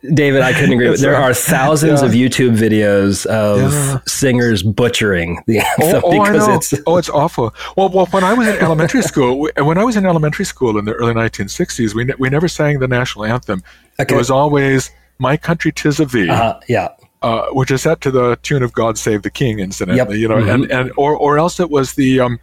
David, 0.14 0.42
I 0.42 0.52
couldn't 0.52 0.72
agree. 0.72 0.88
with 0.90 1.00
There 1.00 1.14
uh, 1.14 1.22
are 1.22 1.34
thousands 1.34 2.00
yeah. 2.00 2.06
of 2.06 2.12
YouTube 2.12 2.56
videos 2.56 3.26
of 3.26 3.60
Yeah. 3.72 3.98
singers 4.06 4.62
butchering 4.62 5.42
the 5.46 5.60
oh, 5.60 5.84
anthem 5.84 6.02
oh, 6.04 6.20
I 6.20 6.30
because 6.32 6.48
it's 6.72 6.82
oh, 6.86 6.96
it's 6.96 7.10
awful. 7.10 7.54
Well, 7.76 7.88
well, 7.90 8.06
when 8.06 8.24
I 8.24 8.32
was 8.34 8.48
in 8.48 8.56
elementary 8.56 9.02
school, 9.02 9.48
when 9.58 9.78
I 9.78 9.84
was 9.84 9.96
in 9.96 10.06
elementary 10.06 10.44
school 10.44 10.78
in 10.78 10.84
the 10.86 10.94
early 10.94 11.14
1960s, 11.14 11.94
we, 11.94 12.04
ne- 12.04 12.14
we 12.18 12.28
never 12.30 12.48
sang 12.48 12.78
the 12.80 12.88
national 12.88 13.26
anthem. 13.26 13.62
Okay. 14.00 14.14
It 14.14 14.16
was 14.18 14.30
always 14.30 14.90
"My 15.18 15.36
Country 15.36 15.70
'Tis 15.72 16.00
of 16.00 16.12
Thee." 16.12 16.28
uh, 16.28 16.58
yeah. 16.68 16.88
Uh, 17.22 17.46
which 17.52 17.70
is 17.70 17.82
set 17.82 18.00
to 18.02 18.10
the 18.10 18.36
tune 18.42 18.62
of 18.62 18.72
"God 18.72 18.98
Save 18.98 19.22
the 19.22 19.30
King," 19.30 19.58
incidentally, 19.60 20.18
Yep. 20.18 20.18
you 20.20 20.28
know, 20.28 20.36
and, 20.36 20.64
Mhm. 20.64 20.80
and 20.80 20.92
or 20.96 21.16
or 21.16 21.38
else 21.38 21.60
it 21.60 21.70
was 21.70 21.94
the 21.94 22.20
um, 22.20 22.38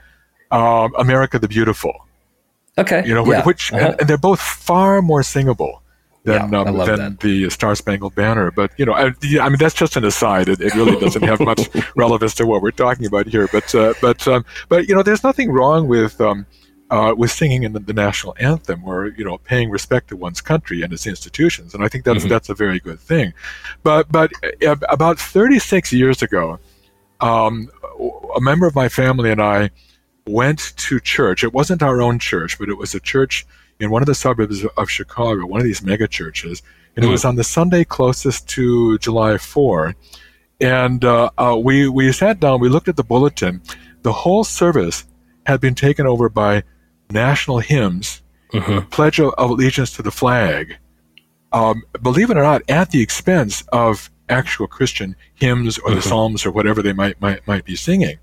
uh, 0.52 0.88
"America 0.98 1.38
the 1.40 1.48
Beautiful," 1.48 1.94
Okay. 2.78 3.04
you 3.06 3.14
know, 3.14 3.26
yeah. 3.26 3.44
which 3.44 3.72
Uh-huh. 3.74 3.86
and, 3.86 3.96
and 4.00 4.10
they're 4.10 4.18
both 4.18 4.40
far 4.42 5.02
more 5.02 5.22
singable 5.24 5.82
than 6.26 6.36
Yeah, 6.52 6.60
um, 6.60 6.76
than 6.78 6.98
that. 6.98 7.20
the 7.22 7.50
Star 7.50 7.76
Spangled 7.76 8.14
Banner. 8.16 8.52
But 8.52 8.72
you 8.78 8.86
know, 8.86 8.94
I, 8.94 9.14
I 9.42 9.50
mean, 9.50 9.58
that's 9.58 9.76
just 9.76 9.96
an 9.98 10.04
aside. 10.06 10.50
It, 10.50 10.60
it 10.62 10.76
really 10.76 10.98
doesn't 11.00 11.24
have 11.24 11.40
much 11.40 11.70
relevance 11.96 12.34
to 12.36 12.46
what 12.46 12.62
we're 12.62 12.72
talking 12.72 13.06
about 13.06 13.28
here. 13.28 13.48
But 13.52 13.74
uh, 13.76 13.94
but 14.02 14.28
um, 14.28 14.44
but 14.70 14.88
you 14.90 14.96
know, 14.96 15.04
there's 15.04 15.24
nothing 15.24 15.52
wrong 15.52 15.88
with. 15.88 16.20
Uh, 16.92 17.14
with 17.16 17.30
singing 17.30 17.62
in 17.62 17.74
the, 17.74 17.80
the 17.80 17.94
national 17.94 18.36
anthem, 18.40 18.84
or 18.84 19.10
you 19.18 19.24
know, 19.24 19.38
paying 19.38 19.70
respect 19.70 20.08
to 20.08 20.16
one's 20.16 20.42
country 20.42 20.82
and 20.82 20.92
its 20.92 21.06
institutions, 21.06 21.76
and 21.76 21.84
I 21.84 21.88
think 21.88 22.04
that's 22.04 22.26
Mhm. 22.26 22.30
that's 22.30 22.50
a 22.50 22.56
very 22.56 22.80
good 22.80 23.00
thing. 23.00 23.32
But 23.84 24.12
but 24.12 24.32
uh, 24.66 24.76
about 24.90 25.20
36 25.20 25.94
years 25.94 26.24
ago, 26.24 26.58
um, 27.22 27.70
a 28.36 28.42
member 28.42 28.66
of 28.66 28.74
my 28.74 28.90
family 28.90 29.30
and 29.32 29.40
I 29.42 29.70
went 30.26 30.74
to 30.78 31.00
church. 31.00 31.44
It 31.44 31.54
wasn't 31.54 31.84
our 31.84 32.02
own 32.02 32.18
church, 32.18 32.58
but 32.58 32.70
it 32.70 32.78
was 32.78 32.96
a 32.96 33.00
church 33.00 33.46
in 33.80 33.92
one 33.92 34.02
of 34.02 34.08
the 34.08 34.16
suburbs 34.16 34.66
of 34.76 34.90
Chicago, 34.90 35.46
one 35.46 35.60
of 35.62 35.66
these 35.66 35.84
mega 35.84 36.08
churches, 36.08 36.64
and 36.96 37.06
it 37.06 37.08
Hmm. 37.08 37.12
was 37.12 37.24
on 37.24 37.36
the 37.36 37.44
Sunday 37.44 37.84
closest 37.84 38.48
to 38.50 38.98
July 38.98 39.38
4. 39.38 39.96
And 40.60 41.06
uh, 41.06 41.30
uh, 41.38 41.56
we 41.62 41.88
we 41.88 42.12
sat 42.12 42.40
down. 42.40 42.60
We 42.60 42.68
looked 42.70 42.88
at 42.90 42.96
the 42.98 43.04
bulletin. 43.04 43.62
The 44.02 44.12
whole 44.12 44.44
service 44.44 45.06
had 45.46 45.62
been 45.62 45.76
taken 45.76 46.08
over 46.08 46.30
by 46.30 46.64
national 47.20 47.60
hymns 47.60 48.22
Mhm. 48.54 48.90
pledge 48.90 49.20
of 49.20 49.34
allegiance 49.38 49.92
to 49.94 50.02
the 50.02 50.12
flag, 50.12 50.78
um, 51.52 51.84
believe 52.02 52.30
it 52.30 52.38
or 52.38 52.44
not, 52.44 52.62
at 52.70 52.92
the 52.92 53.02
expense 53.02 53.64
of 53.72 54.10
actual 54.30 54.68
Christian 54.68 55.16
hymns 55.36 55.78
or 55.80 55.92
the 55.92 56.02
Mhm. 56.02 56.10
psalms 56.10 56.46
or 56.46 56.52
whatever 56.52 56.82
they 56.82 56.94
might, 56.94 57.20
might 57.22 57.46
might 57.48 57.66
be 57.66 57.76
singing. 57.76 58.18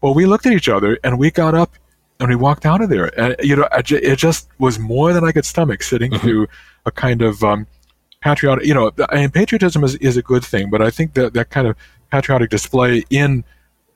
Well, 0.00 0.14
we 0.14 0.26
looked 0.26 0.46
at 0.46 0.52
each 0.52 0.68
other 0.68 0.98
and 1.02 1.18
we 1.18 1.30
got 1.30 1.54
up 1.54 1.72
and 2.20 2.28
we 2.28 2.36
walked 2.36 2.66
out 2.66 2.80
of 2.80 2.88
there, 2.90 3.10
and 3.20 3.36
you 3.40 3.54
know, 3.56 3.68
ju- 3.82 4.00
it 4.02 4.16
just 4.16 4.48
was 4.58 4.78
more 4.78 5.12
than 5.12 5.24
I 5.24 5.32
could 5.32 5.44
stomach 5.44 5.82
sitting 5.82 6.12
Mhm. 6.12 6.20
through 6.20 6.46
a 6.86 6.90
kind 6.90 7.22
of 7.22 7.42
um, 7.44 7.66
patriotic. 8.20 8.64
You 8.66 8.74
know, 8.74 8.90
I 9.08 9.16
mean, 9.16 9.30
patriotism 9.30 9.82
is, 9.84 9.94
is 9.96 10.16
a 10.16 10.22
good 10.22 10.44
thing, 10.44 10.70
but 10.70 10.80
I 10.82 10.90
think 10.90 11.14
that 11.14 11.34
that 11.34 11.50
kind 11.50 11.66
of 11.68 11.76
patriotic 12.10 12.50
display 12.50 13.04
in 13.10 13.44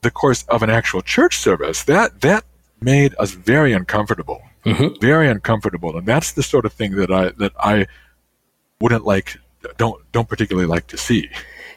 the 0.03 0.11
course 0.11 0.45
of 0.49 0.63
an 0.63 0.71
actual 0.71 1.01
church 1.03 1.39
service 1.39 1.83
that 1.85 2.21
that 2.23 2.45
made 2.83 3.15
us 3.19 3.33
very 3.33 3.73
uncomfortable 3.73 4.43
Mhm. 4.67 5.01
very 5.01 5.29
uncomfortable 5.29 5.97
and 5.97 6.07
that's 6.07 6.33
the 6.33 6.43
sort 6.43 6.65
of 6.65 6.73
thing 6.73 6.93
that 6.97 7.11
i 7.11 7.31
that 7.39 7.53
i 7.59 7.87
wouldn't 8.81 9.05
like 9.05 9.37
don't 9.77 10.01
don't 10.12 10.29
particularly 10.29 10.67
like 10.69 10.87
to 10.89 10.97
see 10.97 11.29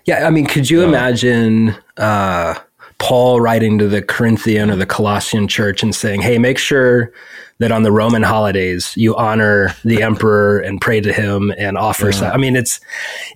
Yeah, 0.05 0.27
I 0.27 0.29
mean, 0.29 0.45
could 0.45 0.69
you 0.69 0.81
Yeah. 0.81 0.87
imagine 0.89 1.75
uh, 1.97 2.53
Paul 2.99 3.41
writing 3.41 3.79
to 3.79 3.87
the 3.87 4.03
Corinthian 4.03 4.69
or 4.69 4.75
the 4.75 4.85
Colossian 4.85 5.47
church 5.47 5.81
and 5.81 5.95
saying, 5.95 6.21
"Hey, 6.21 6.37
make 6.37 6.59
sure 6.59 7.11
that 7.57 7.71
on 7.71 7.81
the 7.81 7.91
Roman 7.91 8.21
holidays 8.21 8.93
you 8.95 9.15
honor 9.15 9.73
the 9.83 10.03
emperor 10.09 10.59
and 10.59 10.79
pray 10.79 11.01
to 11.01 11.11
him 11.11 11.51
and 11.57 11.75
offer." 11.75 12.05
Yeah. 12.11 12.19
sa-" 12.19 12.29
I 12.29 12.37
mean, 12.37 12.55
it's. 12.55 12.79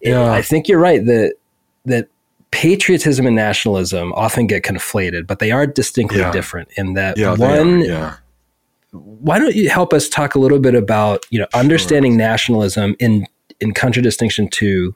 it- 0.01 0.11
Yeah. 0.11 0.31
I 0.31 0.43
think 0.43 0.67
you're 0.67 0.77
right 0.79 1.03
that 1.07 1.33
that 1.85 2.07
patriotism 2.51 3.25
and 3.27 3.35
nationalism 3.35 4.11
often 4.13 4.47
get 4.47 4.63
conflated, 4.63 5.27
but 5.27 5.39
they 5.39 5.51
are 5.51 5.67
distinctly 5.67 6.19
Yeah. 6.19 6.31
different 6.31 6.69
in 6.77 6.93
that 6.95 7.17
yeah 7.17 7.35
one 7.35 7.81
yeah. 7.81 8.15
Why 8.91 9.37
don't 9.37 9.53
you 9.55 9.69
help 9.69 9.93
us 9.93 10.09
talk 10.09 10.33
a 10.33 10.39
little 10.39 10.57
bit 10.59 10.73
about 10.73 11.25
you 11.29 11.39
know 11.39 11.45
understanding 11.53 12.17
nationalism 12.17 12.95
in 12.99 13.27
in 13.59 13.73
contradistinction 13.73 14.47
to 14.49 14.95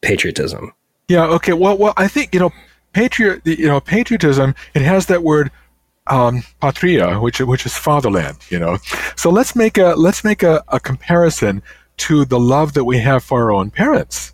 patriotism? 0.00 0.72
Yeah 1.08 1.24
okay 1.26 1.52
well 1.52 1.76
well 1.78 1.94
i 1.96 2.08
think 2.08 2.32
you 2.34 2.40
know 2.40 2.52
patriot 2.92 3.42
you 3.44 3.66
know 3.66 3.80
patriotism 3.80 4.54
it 4.74 4.82
has 4.82 5.06
that 5.06 5.22
word 5.22 5.50
um, 6.08 6.42
patria 6.60 7.18
which 7.18 7.40
which 7.40 7.66
is 7.66 7.74
fatherland 7.74 8.36
you 8.48 8.58
know. 8.60 8.78
So 9.16 9.28
let's 9.30 9.56
make 9.56 9.76
a 9.76 9.94
let's 9.96 10.22
make 10.22 10.44
a, 10.44 10.62
a 10.68 10.78
comparison 10.78 11.62
to 11.98 12.24
the 12.24 12.38
love 12.38 12.74
that 12.74 12.84
we 12.84 12.98
have 12.98 13.24
for 13.24 13.42
our 13.42 13.52
own 13.52 13.70
parents. 13.70 14.32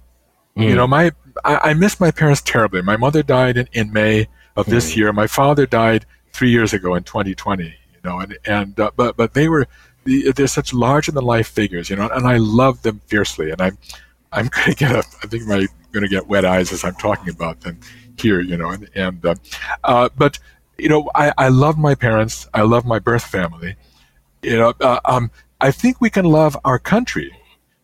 You 0.55 0.69
Mm. 0.71 0.75
know, 0.77 0.87
my 0.87 1.13
I, 1.45 1.71
I 1.71 1.75
miss 1.75 2.01
my 2.01 2.11
parents 2.11 2.43
terribly. 2.43 2.83
My 2.83 2.97
mother 2.97 3.23
died 3.23 3.57
in, 3.57 3.69
in 3.73 3.93
May 3.93 4.29
of 4.57 4.67
this 4.67 4.97
year. 4.97 5.13
My 5.13 5.27
father 5.27 5.67
died 5.67 6.07
three 6.33 6.51
years 6.51 6.73
ago 6.73 6.95
in 6.95 7.05
2020. 7.05 7.65
You 7.65 7.73
know, 8.05 8.21
and 8.21 8.39
and 8.45 8.79
uh, 8.81 8.91
but 8.97 9.17
but 9.17 9.35
they 9.35 9.49
were 9.49 9.67
they're 10.05 10.47
such 10.47 10.73
larger 10.73 11.13
than 11.13 11.25
life 11.25 11.49
figures. 11.49 11.91
You 11.91 11.97
know, 11.97 12.09
and 12.09 12.27
I 12.27 12.37
love 12.39 12.83
them 12.83 13.01
fiercely. 13.07 13.51
And 13.51 13.61
I'm 13.61 13.79
I'm 14.33 14.49
gonna 14.53 14.75
get 14.75 14.93
a 14.93 14.99
I 15.23 15.27
think 15.27 15.45
I'm 15.49 15.69
gonna 15.93 16.09
get 16.09 16.27
wet 16.27 16.45
eyes 16.45 16.73
as 16.73 16.85
I'm 16.85 16.95
talking 16.95 17.29
about 17.33 17.61
them 17.61 17.79
here. 18.19 18.41
You 18.41 18.57
know, 18.57 18.71
and 18.71 18.89
and 18.95 19.25
uh, 19.25 19.35
uh, 19.85 20.09
but 20.17 20.39
you 20.79 20.89
know, 20.89 21.11
I 21.15 21.33
I 21.39 21.49
love 21.49 21.79
my 21.79 21.95
parents. 21.95 22.49
I 22.55 22.63
love 22.63 22.85
my 22.85 22.99
birth 22.99 23.25
family. 23.25 23.77
You 24.43 24.59
know, 24.59 24.75
uh, 24.81 25.01
um, 25.05 25.31
I 25.61 25.71
think 25.71 26.01
we 26.01 26.11
can 26.11 26.25
love 26.25 26.59
our 26.65 26.81
country 26.81 27.33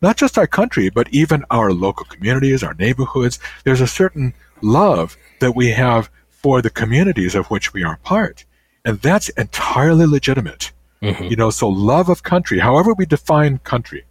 not 0.00 0.16
just 0.16 0.38
our 0.38 0.46
country, 0.46 0.90
but 0.90 1.08
even 1.10 1.44
our 1.50 1.72
local 1.72 2.06
communities, 2.06 2.62
our 2.62 2.74
neighborhoods. 2.74 3.38
There's 3.64 3.80
a 3.80 3.86
certain 3.86 4.34
love 4.62 5.16
that 5.40 5.56
we 5.56 5.70
have 5.70 6.10
for 6.28 6.62
the 6.62 6.70
communities 6.70 7.34
of 7.34 7.46
which 7.48 7.72
we 7.72 7.82
are 7.82 7.96
part. 7.98 8.44
And 8.84 9.00
that's 9.00 9.28
entirely 9.30 10.06
legitimate. 10.06 10.72
Mhm. 11.02 11.30
You 11.30 11.36
know, 11.36 11.50
so 11.50 11.68
love 11.68 12.08
of 12.08 12.22
country, 12.22 12.58
however 12.58 12.92
we 12.94 13.06
define 13.06 13.58
country, 13.58 14.04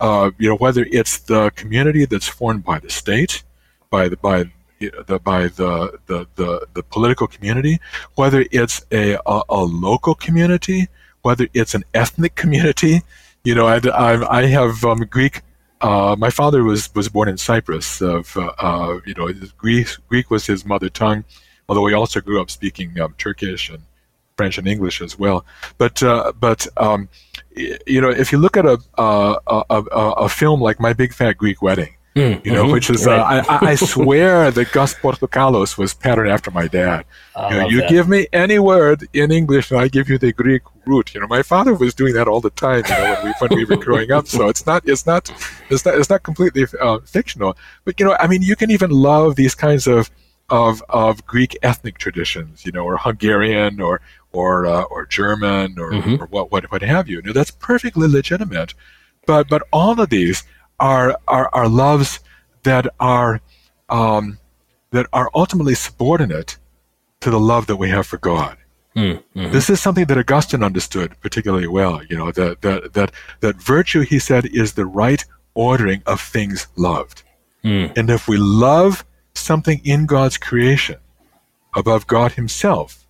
uh, 0.00 0.30
you 0.38 0.48
know, 0.48 0.56
whether 0.56 0.86
it's 0.90 1.18
the 1.18 1.50
community 1.50 2.04
that's 2.04 2.28
formed 2.28 2.64
by 2.64 2.78
the 2.78 2.90
state, 2.90 3.42
by 3.90 4.08
the, 4.08 4.16
by 4.16 4.50
the, 4.80 5.20
by 5.22 5.48
the, 5.48 5.98
the, 6.06 6.26
the, 6.34 6.66
the 6.74 6.82
political 6.82 7.26
community, 7.26 7.78
whether 8.16 8.44
it's 8.50 8.84
a, 8.92 9.14
a, 9.26 9.42
a 9.48 9.62
local 9.62 10.14
community, 10.14 10.88
whether 11.22 11.48
it's 11.54 11.74
an 11.74 11.84
ethnic 11.94 12.34
community, 12.34 13.02
you 13.44 13.54
know, 13.54 13.66
I, 13.66 13.80
I, 13.88 14.38
I 14.38 14.46
have 14.46 14.84
um, 14.84 15.00
Greek. 15.00 15.42
Uh, 15.80 16.16
my 16.18 16.30
father 16.30 16.64
was, 16.64 16.92
was 16.94 17.08
born 17.08 17.28
in 17.28 17.36
Cyprus. 17.36 18.00
Of 18.00 18.36
uh, 18.36 18.52
uh, 18.58 19.00
you 19.06 19.14
know, 19.14 19.30
Greek 19.58 19.88
Greek 20.08 20.30
was 20.30 20.46
his 20.46 20.64
mother 20.64 20.88
tongue, 20.88 21.24
although 21.68 21.86
he 21.86 21.94
also 21.94 22.20
grew 22.20 22.40
up 22.40 22.50
speaking 22.50 22.98
um, 23.00 23.14
Turkish 23.18 23.68
and 23.68 23.82
French 24.36 24.58
and 24.58 24.66
English 24.66 25.02
as 25.02 25.18
well. 25.18 25.44
But 25.76 26.02
uh, 26.02 26.32
but 26.40 26.66
um, 26.78 27.08
you 27.54 28.00
know, 28.00 28.10
if 28.10 28.32
you 28.32 28.38
look 28.38 28.56
at 28.56 28.64
a 28.64 28.78
a, 28.96 29.36
a, 29.46 29.64
a 29.70 30.10
a 30.24 30.28
film 30.28 30.60
like 30.60 30.80
My 30.80 30.94
Big 30.94 31.12
Fat 31.12 31.36
Greek 31.36 31.60
Wedding, 31.60 31.94
Mm, 32.14 32.46
you 32.46 32.52
know, 32.52 32.70
which 32.70 32.90
is 32.90 33.06
right. 33.06 33.40
uh, 33.44 33.58
I, 33.60 33.70
I 33.70 33.74
swear 33.74 34.50
that 34.56 34.70
Gus 34.70 34.94
Portokalos 34.94 35.76
was 35.76 35.94
patterned 35.94 36.30
after 36.30 36.52
my 36.52 36.68
dad. 36.68 37.04
You, 37.50 37.56
know, 37.58 37.68
you 37.68 37.80
that. 37.80 37.90
give 37.90 38.08
me 38.08 38.28
any 38.32 38.60
word 38.60 39.08
in 39.12 39.32
English, 39.32 39.72
and 39.72 39.80
I 39.80 39.88
give 39.88 40.08
you 40.08 40.16
the 40.16 40.32
Greek 40.32 40.62
root. 40.86 41.12
You 41.12 41.20
know, 41.22 41.26
my 41.26 41.42
father 41.42 41.74
was 41.74 41.92
doing 41.92 42.14
that 42.14 42.28
all 42.28 42.40
the 42.40 42.50
time. 42.50 42.84
You 42.88 42.94
know, 42.94 43.14
when 43.14 43.24
we 43.24 43.32
when 43.40 43.56
we 43.58 43.64
were 43.64 43.82
growing 43.82 44.12
up. 44.12 44.28
So 44.28 44.48
it's 44.48 44.64
not 44.64 44.86
it's 44.86 45.06
not 45.06 45.28
it's 45.70 45.84
not 45.84 45.98
it's 45.98 46.08
not 46.08 46.22
completely 46.22 46.66
uh, 46.80 47.00
fictional. 47.04 47.56
But 47.84 47.98
you 47.98 48.06
know, 48.06 48.16
I 48.20 48.28
mean, 48.28 48.42
you 48.42 48.54
can 48.54 48.70
even 48.70 48.90
love 48.90 49.34
these 49.34 49.56
kinds 49.56 49.88
of 49.88 50.08
of 50.50 50.84
of 50.90 51.26
Greek 51.26 51.58
ethnic 51.64 51.98
traditions. 51.98 52.64
You 52.64 52.70
know, 52.70 52.84
or 52.84 52.96
Hungarian 52.96 53.80
or 53.80 54.00
or 54.30 54.66
uh, 54.66 54.82
or 54.82 55.04
German 55.06 55.78
or, 55.80 55.90
Mhm. 55.90 56.20
or 56.20 56.26
what 56.26 56.52
what 56.52 56.70
what 56.70 56.82
have 56.82 57.08
you. 57.08 57.16
You 57.16 57.22
know, 57.22 57.32
that's 57.32 57.50
perfectly 57.50 58.06
legitimate. 58.06 58.72
But 59.26 59.48
but 59.48 59.62
all 59.72 59.98
of 60.00 60.10
these 60.10 60.44
are 60.80 61.18
are, 61.28 61.48
are 61.52 61.68
loves 61.68 62.20
that 62.62 62.86
are 63.00 63.40
um, 63.88 64.38
that 64.90 65.06
are 65.12 65.30
ultimately 65.34 65.74
subordinate 65.74 66.56
to 67.20 67.30
the 67.30 67.40
love 67.40 67.66
that 67.66 67.76
we 67.76 67.88
have 67.90 68.06
for 68.06 68.18
God. 68.18 68.56
Mm, 68.96 69.22
mhm. 69.34 69.50
This 69.52 69.68
is 69.70 69.80
something 69.80 70.04
that 70.06 70.18
Augustine 70.18 70.62
understood 70.62 71.16
particularly 71.20 71.66
well. 71.66 72.02
You 72.08 72.16
know 72.16 72.30
that 72.32 72.62
that 72.62 72.92
that 72.92 73.12
that 73.40 73.56
virtue, 73.56 74.00
he 74.02 74.18
said, 74.18 74.46
is 74.46 74.72
the 74.74 74.86
right 74.86 75.24
ordering 75.54 76.02
of 76.06 76.20
things 76.20 76.68
loved. 76.76 77.22
Mm. 77.64 77.96
And 77.96 78.10
if 78.10 78.28
we 78.28 78.36
love 78.36 79.04
something 79.34 79.80
in 79.84 80.06
God's 80.06 80.38
creation 80.38 80.98
above 81.74 82.06
God 82.06 82.32
Himself, 82.32 83.04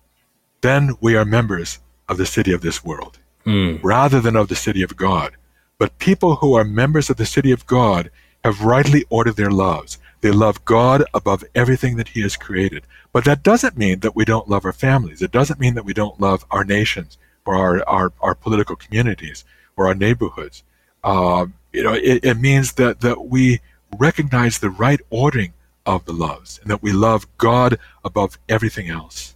then 0.61 0.95
we 1.01 1.15
are 1.15 1.25
members 1.25 1.79
of 2.09 2.17
the 2.17 2.25
city 2.25 2.51
of 2.53 2.61
this 2.61 2.83
world 2.83 3.19
Mm. 3.45 3.79
rather 3.83 4.19
than 4.19 4.35
of 4.35 4.47
the 4.47 4.55
city 4.55 4.81
of 4.81 4.95
God. 4.97 5.35
But 5.77 5.99
people 5.99 6.37
who 6.37 6.53
are 6.53 6.63
members 6.63 7.09
of 7.09 7.17
the 7.17 7.25
city 7.25 7.51
of 7.51 7.65
God 7.65 8.09
have 8.43 8.61
rightly 8.61 9.05
ordered 9.09 9.35
their 9.35 9.51
loves. 9.51 9.97
They 10.21 10.31
love 10.31 10.63
God 10.65 11.03
above 11.13 11.43
everything 11.53 11.97
that 11.97 12.09
He 12.09 12.21
has 12.21 12.37
created. 12.37 12.83
But 13.11 13.25
that 13.25 13.43
doesn't 13.43 13.77
mean 13.77 13.99
that 13.99 14.15
we 14.15 14.25
don't 14.25 14.49
love 14.49 14.65
our 14.65 14.73
families. 14.73 15.21
It 15.21 15.31
doesn't 15.31 15.59
mean 15.59 15.75
that 15.75 15.85
we 15.85 15.93
don't 15.93 16.19
love 16.19 16.45
our 16.49 16.63
nations 16.63 17.17
or 17.45 17.55
our, 17.55 17.87
our, 17.87 18.13
our 18.21 18.35
political 18.35 18.75
communities 18.75 19.43
or 19.75 19.87
our 19.87 19.95
neighborhoods. 19.95 20.63
Uh, 21.03 21.47
you 21.73 21.83
know, 21.83 21.93
it, 21.93 22.23
it 22.23 22.37
means 22.39 22.73
that, 22.73 23.01
that 23.01 23.25
we 23.25 23.59
recognize 23.97 24.59
the 24.59 24.69
right 24.69 25.01
ordering 25.09 25.53
of 25.85 26.05
the 26.05 26.13
loves 26.13 26.59
and 26.61 26.71
that 26.71 26.81
we 26.81 26.91
love 26.91 27.27
God 27.37 27.77
above 28.03 28.39
everything 28.49 28.89
else. 28.89 29.35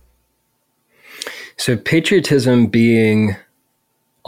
So, 1.57 1.75
patriotism 1.75 2.67
being 2.67 3.35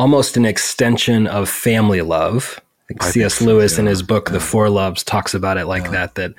almost 0.01 0.35
an 0.35 0.45
extension 0.45 1.27
of 1.27 1.47
family 1.47 2.01
love. 2.01 2.59
C.S. 3.01 3.35
So, 3.35 3.45
Lewis 3.45 3.75
yeah. 3.75 3.81
in 3.81 3.85
his 3.85 4.01
book, 4.01 4.27
yeah. 4.27 4.33
The 4.33 4.39
Four 4.39 4.69
Loves, 4.69 5.03
talks 5.03 5.35
about 5.35 5.57
it 5.57 5.65
like 5.65 5.83
yeah. 5.83 5.91
that, 5.91 6.15
that 6.15 6.33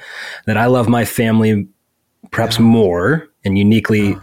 that 0.46 0.56
I 0.56 0.66
love 0.66 0.88
my 0.88 1.04
family 1.04 1.68
perhaps 2.32 2.58
more 2.58 3.28
and 3.44 3.56
uniquely 3.56 4.18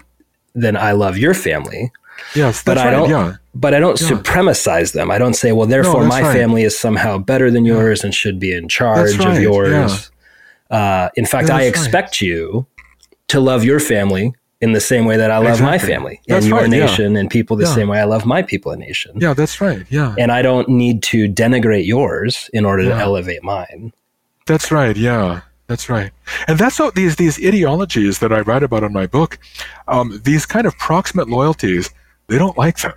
than 0.53 0.75
I 0.75 0.91
love 0.91 1.17
your 1.17 1.33
family. 1.33 1.91
Yes, 2.35 2.63
but 2.63 2.77
I 2.77 2.85
right, 2.85 2.91
don't. 2.91 3.09
Yeah. 3.09 3.35
But 3.55 3.73
I 3.73 3.79
don't 3.79 3.97
supremacize 3.97 4.93
them. 4.93 5.09
I 5.09 5.17
don't 5.17 5.33
say, 5.33 5.53
well, 5.53 5.67
therefore, 5.67 6.03
no, 6.03 6.09
my 6.09 6.21
right. 6.21 6.33
family 6.33 6.63
is 6.63 6.77
somehow 6.77 7.17
better 7.17 7.49
than 7.49 7.65
yours 7.65 8.03
and 8.03 8.13
should 8.13 8.39
be 8.39 8.53
in 8.53 8.67
charge 8.67 9.17
right. 9.17 9.37
of 9.37 9.41
yours. 9.41 10.11
Uh, 10.69 11.09
in 11.15 11.25
fact, 11.25 11.49
I 11.49 11.63
expect 11.63 12.21
you 12.21 12.67
to 13.29 13.39
love 13.39 13.63
your 13.63 13.79
family 13.79 14.33
in 14.61 14.73
the 14.73 14.81
same 14.81 15.05
way 15.05 15.17
that 15.17 15.31
I 15.31 15.37
love 15.37 15.59
exactly. 15.59 15.65
my 15.65 15.77
family 15.77 16.21
that's 16.27 16.45
and 16.45 16.53
your 16.53 16.67
nation 16.67 17.15
and 17.15 17.29
people 17.29 17.55
the 17.55 17.65
same 17.65 17.87
way 17.87 17.99
I 17.99 18.05
love 18.05 18.25
my 18.25 18.41
people 18.41 18.71
and 18.71 18.81
nation. 18.81 19.13
Yeah, 19.19 19.33
that's 19.33 19.61
right. 19.61 19.85
Yeah. 19.89 20.15
And 20.17 20.31
I 20.31 20.41
don't 20.41 20.67
need 20.67 21.01
to 21.03 21.29
denigrate 21.29 21.85
yours 21.85 22.49
in 22.53 22.65
order 22.65 22.83
to 22.83 22.93
elevate 22.95 23.43
mine. 23.43 23.93
That's 24.45 24.71
right. 24.71 24.95
Yeah. 24.95 25.41
That's 25.67 25.87
right, 25.87 26.11
and 26.47 26.57
that's 26.57 26.79
what 26.79 26.95
these 26.95 27.17
these 27.17 27.37
ideologies 27.37 28.17
that 28.21 28.33
I 28.33 28.39
write 28.39 28.63
about 28.63 28.81
in 28.81 28.91
my 28.91 29.05
book. 29.05 29.37
Um, 29.87 30.19
these 30.23 30.47
kind 30.47 30.65
of 30.65 30.75
proximate 30.79 31.29
loyalties, 31.29 31.91
they 32.25 32.39
don't 32.39 32.57
like 32.57 32.79
them. 32.79 32.95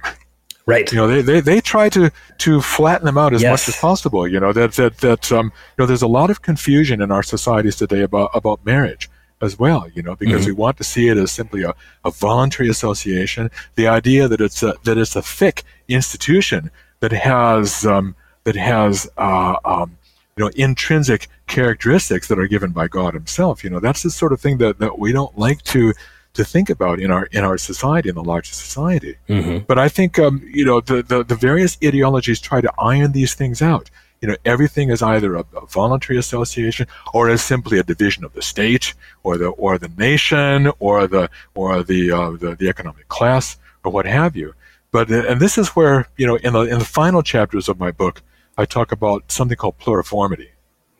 Right. 0.64 0.90
You 0.90 0.96
know, 0.96 1.06
they, 1.06 1.22
they, 1.22 1.40
they 1.40 1.60
try 1.60 1.88
to, 1.90 2.10
to 2.38 2.60
flatten 2.60 3.04
them 3.04 3.18
out 3.18 3.34
as 3.34 3.42
yes. 3.42 3.50
much 3.50 3.74
as 3.74 3.80
possible. 3.80 4.26
You 4.28 4.40
know, 4.40 4.52
that, 4.52 4.72
that, 4.74 4.98
that, 4.98 5.32
um, 5.32 5.46
you 5.46 5.82
know, 5.82 5.86
there's 5.86 6.02
a 6.02 6.06
lot 6.06 6.30
of 6.30 6.42
confusion 6.42 7.02
in 7.02 7.10
our 7.10 7.22
societies 7.22 7.76
today 7.76 8.02
about, 8.02 8.30
about 8.32 8.64
marriage 8.64 9.10
as 9.42 9.58
well, 9.58 9.88
you 9.94 10.02
know, 10.02 10.14
because 10.16 10.42
mm-hmm. 10.42 10.50
we 10.50 10.52
want 10.52 10.76
to 10.78 10.84
see 10.84 11.08
it 11.08 11.16
as 11.18 11.32
simply 11.32 11.62
a, 11.64 11.74
a 12.04 12.10
voluntary 12.10 12.68
association. 12.68 13.50
The 13.74 13.88
idea 13.88 14.28
that 14.28 14.40
it's 14.40 14.62
a, 14.62 14.74
that 14.84 14.96
it's 14.96 15.16
a 15.16 15.22
thick 15.22 15.64
institution 15.88 16.70
that 17.00 17.12
has, 17.12 17.84
um, 17.84 18.14
that 18.44 18.56
has, 18.56 19.10
uh, 19.18 19.56
um, 19.64 19.98
you 20.36 20.44
know, 20.44 20.50
intrinsic 20.56 21.28
characteristics 21.48 22.28
that 22.28 22.38
are 22.38 22.46
given 22.46 22.70
by 22.70 22.88
God 22.88 23.12
Himself. 23.14 23.62
You 23.62 23.70
know, 23.70 23.80
that's 23.80 24.02
the 24.02 24.10
sort 24.10 24.32
of 24.32 24.40
thing 24.40 24.58
that, 24.58 24.78
that 24.78 24.98
we 24.98 25.12
don't 25.12 25.36
like 25.36 25.62
to 25.64 25.92
to 26.34 26.44
think 26.44 26.70
about 26.70 26.98
in 26.98 27.10
our 27.10 27.26
in 27.26 27.44
our 27.44 27.58
society, 27.58 28.08
in 28.08 28.14
the 28.14 28.24
larger 28.24 28.54
society. 28.54 29.16
Mm-hmm. 29.28 29.64
But 29.66 29.78
I 29.78 29.88
think 29.88 30.18
um, 30.18 30.42
you 30.50 30.64
know 30.64 30.80
the, 30.80 31.02
the, 31.02 31.22
the 31.22 31.34
various 31.34 31.76
ideologies 31.84 32.40
try 32.40 32.60
to 32.60 32.72
iron 32.78 33.12
these 33.12 33.34
things 33.34 33.60
out. 33.60 33.90
You 34.22 34.28
know, 34.28 34.36
everything 34.44 34.88
is 34.90 35.02
either 35.02 35.34
a, 35.34 35.44
a 35.56 35.66
voluntary 35.66 36.18
association 36.18 36.86
or 37.12 37.28
is 37.28 37.42
simply 37.42 37.78
a 37.78 37.82
division 37.82 38.24
of 38.24 38.32
the 38.32 38.40
state 38.40 38.94
or 39.24 39.36
the 39.36 39.48
or 39.48 39.78
the 39.78 39.90
nation 39.98 40.70
or 40.78 41.08
the 41.08 41.28
or 41.54 41.82
the 41.82 42.12
uh, 42.12 42.30
the, 42.30 42.54
the 42.54 42.68
economic 42.68 43.08
class 43.08 43.58
or 43.84 43.90
what 43.90 44.06
have 44.06 44.36
you. 44.36 44.54
But 44.92 45.10
and 45.10 45.40
this 45.40 45.58
is 45.58 45.70
where 45.70 46.06
you 46.16 46.26
know 46.26 46.36
in 46.36 46.52
the 46.52 46.60
in 46.60 46.78
the 46.78 46.84
final 46.84 47.22
chapters 47.22 47.68
of 47.68 47.80
my 47.80 47.90
book, 47.90 48.22
I 48.56 48.64
talk 48.64 48.92
about 48.92 49.32
something 49.32 49.56
called 49.56 49.78
pluriformity, 49.78 50.50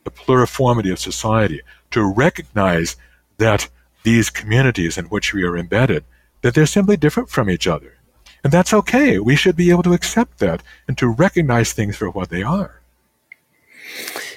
the 0.02 0.10
pluriformity 0.10 0.90
of 0.90 0.98
society, 0.98 1.60
to 1.92 2.02
recognize 2.02 2.96
that 3.38 3.68
these 4.02 4.30
communities 4.30 4.98
in 4.98 5.04
which 5.06 5.32
we 5.32 5.44
are 5.44 5.56
embedded, 5.56 6.04
that 6.40 6.54
they're 6.54 6.66
simply 6.66 6.96
different 6.96 7.30
from 7.30 7.48
each 7.48 7.68
other. 7.68 7.98
And 8.42 8.52
that's 8.52 8.74
okay. 8.74 9.20
We 9.20 9.36
should 9.36 9.54
be 9.54 9.70
able 9.70 9.84
to 9.84 9.92
accept 9.92 10.38
that 10.40 10.62
and 10.88 10.98
to 10.98 11.06
recognize 11.06 11.72
things 11.72 11.96
for 11.96 12.10
what 12.10 12.30
they 12.30 12.42
are. 12.42 12.81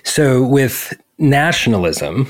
So, 0.04 0.44
with 0.44 0.94
nationalism, 1.18 2.28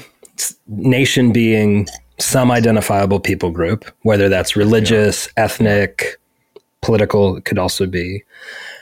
nation 0.68 1.32
being 1.32 1.88
some 2.20 2.52
identifiable 2.52 3.20
people 3.20 3.52
group, 3.52 3.86
whether 4.04 4.30
that's 4.30 4.56
religious, 4.56 5.28
yeah. 5.38 5.46
ethnic, 5.46 6.20
political, 6.82 7.38
it 7.38 7.46
could 7.46 7.60
also 7.60 7.86
be. 7.86 8.24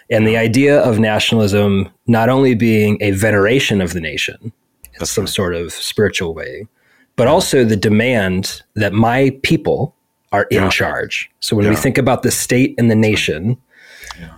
And 0.10 0.28
the 0.28 0.38
idea 0.38 0.80
of 0.80 1.00
nationalism 1.00 1.90
not 2.08 2.30
only 2.30 2.56
being 2.56 2.98
a 3.02 3.12
veneration 3.12 3.82
of 3.82 3.94
the 3.94 4.02
nation 4.02 4.52
in 5.00 5.06
some 5.06 5.24
right. 5.24 5.34
sort 5.34 5.56
of 5.56 5.72
spiritual 5.72 6.34
way, 6.34 6.68
but 7.16 7.28
also 7.28 7.64
the 7.64 7.76
demand 7.76 8.62
that 8.76 8.94
my 8.94 9.38
people 9.44 9.96
are 10.32 10.48
in 10.50 10.70
charge. 10.70 11.30
So 11.40 11.56
when 11.56 11.66
yeah. 11.66 11.72
we 11.72 11.76
think 11.76 11.98
about 11.98 12.24
the 12.24 12.32
state 12.32 12.74
and 12.78 12.90
the 12.90 12.96
nation, 12.96 13.50
yeah. 13.50 13.56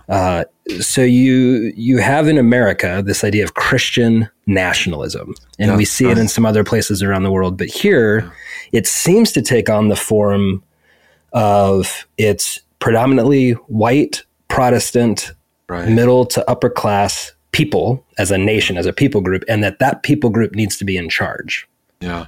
Uh, 0.08 0.44
so 0.80 1.02
you 1.02 1.72
you 1.76 1.98
have 1.98 2.28
in 2.28 2.38
America 2.38 3.02
this 3.04 3.24
idea 3.24 3.44
of 3.44 3.54
Christian 3.54 4.28
nationalism, 4.46 5.34
and 5.58 5.76
we 5.76 5.84
see 5.84 6.08
it 6.08 6.18
in 6.18 6.28
some 6.28 6.46
other 6.46 6.64
places 6.64 7.02
around 7.02 7.22
the 7.22 7.30
world. 7.30 7.56
But 7.56 7.68
here, 7.68 8.30
it 8.72 8.86
seems 8.86 9.32
to 9.32 9.42
take 9.42 9.68
on 9.68 9.88
the 9.88 9.96
form 9.96 10.62
of 11.32 12.06
it's 12.18 12.60
predominantly 12.78 13.52
white 13.52 14.22
Protestant, 14.48 15.32
right. 15.68 15.88
middle 15.88 16.24
to 16.26 16.48
upper 16.50 16.70
class 16.70 17.32
people 17.52 18.04
as 18.18 18.30
a 18.30 18.38
nation, 18.38 18.76
as 18.76 18.86
a 18.86 18.92
people 18.92 19.20
group, 19.20 19.44
and 19.48 19.62
that 19.62 19.78
that 19.78 20.02
people 20.02 20.30
group 20.30 20.54
needs 20.54 20.76
to 20.78 20.84
be 20.84 20.96
in 20.96 21.08
charge. 21.08 21.68
Yeah. 22.00 22.26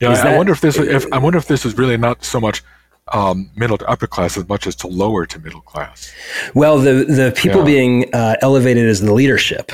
Yeah, 0.00 0.12
I, 0.12 0.14
that, 0.14 0.36
wonder 0.36 0.52
if 0.52 0.62
this. 0.62 0.78
If 0.78 1.12
I 1.12 1.18
wonder 1.18 1.38
if 1.38 1.46
this 1.46 1.66
is 1.66 1.76
really 1.76 1.98
not 1.98 2.24
so 2.24 2.40
much 2.40 2.62
um, 3.08 3.50
middle 3.56 3.78
to 3.78 3.88
upper 3.88 4.06
class 4.06 4.36
as 4.36 4.48
much 4.48 4.66
as 4.66 4.74
to 4.76 4.86
lower 4.86 5.26
to 5.26 5.38
middle 5.38 5.62
class. 5.62 6.12
Well, 6.54 6.78
the 6.78 7.04
the 7.04 7.32
people 7.36 7.60
yeah. 7.60 7.64
being 7.64 8.14
uh, 8.14 8.36
elevated 8.42 8.86
as 8.88 9.00
the 9.00 9.12
leadership 9.12 9.72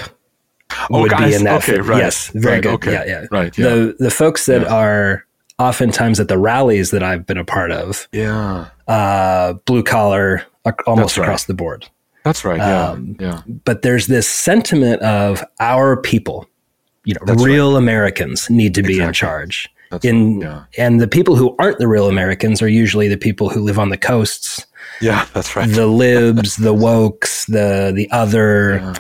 oh, 0.91 1.03
would 1.03 1.11
guys, 1.11 1.31
be 1.31 1.35
in 1.35 1.45
that. 1.45 1.69
Okay, 1.69 1.81
right, 1.81 1.99
yes, 1.99 2.29
very 2.29 2.55
right, 2.55 2.63
good. 2.63 2.75
Okay, 2.75 2.93
yeah, 2.93 3.05
yeah. 3.07 3.27
Right. 3.31 3.57
Yeah. 3.57 3.69
The 3.69 3.97
the 3.99 4.11
folks 4.11 4.47
that 4.47 4.63
yeah. 4.63 4.75
are 4.75 5.27
oftentimes 5.59 6.21
at 6.21 6.29
the 6.29 6.39
rallies 6.39 6.91
that 6.91 7.03
I've 7.03 7.27
been 7.27 7.39
a 7.39 7.45
part 7.45 7.71
of. 7.73 8.09
Yeah. 8.13 8.69
Uh, 8.87 9.55
blue 9.65 9.83
collar, 9.83 10.45
almost 10.87 11.17
across 11.19 11.45
the 11.45 11.55
board. 11.55 11.89
That's 12.25 12.45
right. 12.45 12.59
Yeah. 12.59 12.89
Um, 12.89 13.17
yeah. 13.21 13.43
But 13.65 13.83
there's 13.83 14.09
this 14.09 14.29
sentiment 14.29 15.01
of 15.03 15.45
our 15.61 15.97
people. 15.97 16.49
You 17.05 17.15
know, 17.15 17.21
That's 17.25 17.43
real 17.43 17.73
right. 17.73 17.79
Americans 17.79 18.51
need 18.51 18.75
to 18.75 18.83
be 18.83 18.95
exactly. 18.95 19.07
in 19.07 19.13
charge. 19.13 19.69
That's, 19.91 20.05
in 20.05 20.41
yeah. 20.41 20.65
and 20.77 21.01
the 21.01 21.07
people 21.07 21.37
who 21.37 21.55
aren't 21.59 21.79
the 21.79 21.87
real 21.87 22.09
Americans 22.09 22.61
are 22.61 22.69
usually 22.69 23.09
the 23.09 23.17
people 23.17 23.49
who 23.49 23.61
live 23.61 23.79
on 23.79 23.91
the 23.91 23.97
coasts. 23.97 24.67
Yeah, 25.01 25.27
that's 25.33 25.55
right. 25.55 25.69
The 25.69 25.87
libs, 25.87 26.57
the 26.57 26.75
wokes, 26.75 27.47
the 27.47 27.93
the 27.95 28.11
other, 28.11 28.77
yeah. 28.77 28.95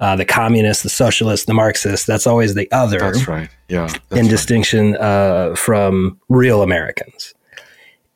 uh, 0.00 0.16
the 0.16 0.24
communists, 0.24 0.82
the 0.82 0.88
socialists, 0.88 1.46
the 1.46 1.54
Marxists. 1.54 2.06
That's 2.06 2.26
always 2.26 2.54
the 2.54 2.70
other. 2.72 2.98
That's 2.98 3.28
right. 3.28 3.48
Yeah. 3.68 3.86
That's 3.86 4.02
in 4.10 4.22
right. 4.22 4.30
distinction 4.30 4.96
uh, 4.96 5.54
from 5.54 6.18
real 6.28 6.62
Americans. 6.62 7.34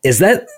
Is 0.03 0.19
that 0.19 0.49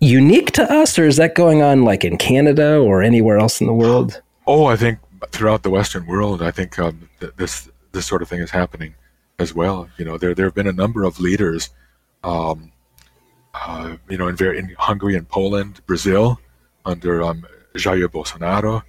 unique 0.00 0.50
to 0.52 0.64
us, 0.72 0.98
or 0.98 1.06
is 1.06 1.16
that 1.16 1.34
going 1.34 1.62
on 1.62 1.84
like 1.84 2.04
in 2.04 2.16
Canada 2.16 2.78
or 2.78 3.02
anywhere 3.02 3.38
else 3.38 3.60
in 3.60 3.66
the 3.66 3.74
world? 3.74 4.20
Oh, 4.46 4.66
I 4.66 4.76
think 4.76 4.98
throughout 5.30 5.62
the 5.62 5.70
Western 5.70 6.06
world, 6.06 6.42
I 6.42 6.50
think 6.50 6.78
um, 6.78 7.08
this 7.36 7.68
this 7.92 8.06
sort 8.06 8.22
of 8.22 8.28
thing 8.28 8.40
is 8.40 8.50
happening 8.50 8.94
as 9.38 9.54
well. 9.54 9.88
You 9.98 10.04
know, 10.04 10.18
there 10.18 10.34
there 10.34 10.46
have 10.46 10.54
been 10.54 10.66
a 10.66 10.72
number 10.72 11.04
of 11.04 11.20
leaders, 11.20 11.70
um, 12.22 12.72
uh, 13.54 13.96
you 14.08 14.18
know, 14.18 14.28
in, 14.28 14.36
very, 14.36 14.58
in 14.58 14.74
Hungary 14.78 15.16
and 15.16 15.28
Poland, 15.28 15.80
Brazil, 15.86 16.40
under 16.84 17.22
um, 17.22 17.46
Jair 17.74 18.08
Bolsonaro. 18.08 18.82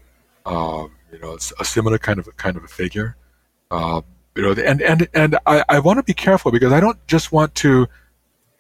Uh, 0.46 0.88
you 1.12 1.20
know, 1.20 1.34
it's 1.34 1.54
a 1.60 1.66
similar 1.66 1.98
kind 1.98 2.20
of 2.20 2.36
kind 2.38 2.58
of 2.58 2.64
a 2.64 2.68
figure. 2.68 3.16
Uh, 3.72 4.02
you 4.36 4.44
know, 4.44 4.52
and 4.52 4.82
and 4.82 5.08
and 5.14 5.38
I, 5.46 5.64
I 5.70 5.80
want 5.80 5.98
to 5.98 6.04
be 6.04 6.14
careful 6.14 6.52
because 6.52 6.74
I 6.74 6.80
don't 6.80 7.06
just 7.08 7.32
want 7.32 7.56
to 7.56 7.88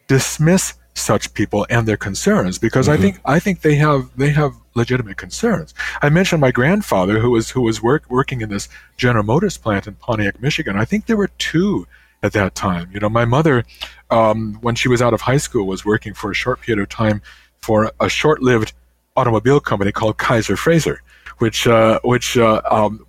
dismiss 0.07 0.75
such 0.93 1.33
people 1.33 1.67
and 1.69 1.87
their 1.87 1.97
concerns 1.97 2.57
because 2.57 2.87
mm-hmm. 2.87 2.99
I 2.99 3.01
think 3.01 3.19
I 3.25 3.39
think 3.39 3.61
they 3.61 3.75
have 3.75 4.09
they 4.15 4.29
have 4.29 4.53
legitimate 4.75 5.17
concerns. 5.17 5.73
I 6.01 6.09
mentioned 6.09 6.41
my 6.41 6.51
grandfather 6.51 7.19
who 7.19 7.31
was 7.31 7.49
who 7.49 7.61
was 7.61 7.81
work, 7.81 8.03
working 8.09 8.41
in 8.41 8.49
this 8.49 8.69
General 8.97 9.23
Motors 9.23 9.57
plant 9.57 9.87
in 9.87 9.95
Pontiac, 9.95 10.41
Michigan. 10.41 10.77
I 10.77 10.85
think 10.85 11.05
there 11.05 11.17
were 11.17 11.29
two 11.39 11.87
at 12.21 12.33
that 12.33 12.55
time. 12.55 12.89
You 12.93 12.99
know, 12.99 13.09
my 13.09 13.25
mother, 13.25 13.65
um, 14.11 14.57
when 14.61 14.75
she 14.75 14.89
was 14.89 15.01
out 15.01 15.13
of 15.13 15.21
high 15.21 15.37
school, 15.37 15.65
was 15.65 15.85
working 15.85 16.13
for 16.13 16.31
a 16.31 16.35
short 16.35 16.61
period 16.61 16.81
of 16.81 16.89
time 16.89 17.21
for 17.61 17.91
a 17.99 18.09
short-lived 18.09 18.73
automobile 19.15 19.59
company 19.59 19.91
called 19.91 20.17
Kaiser 20.17 20.57
Frazer, 20.57 21.01
which 21.37 21.67
uh, 21.67 21.99
which 22.03 22.37
uh, 22.37 22.61
um, 22.69 23.05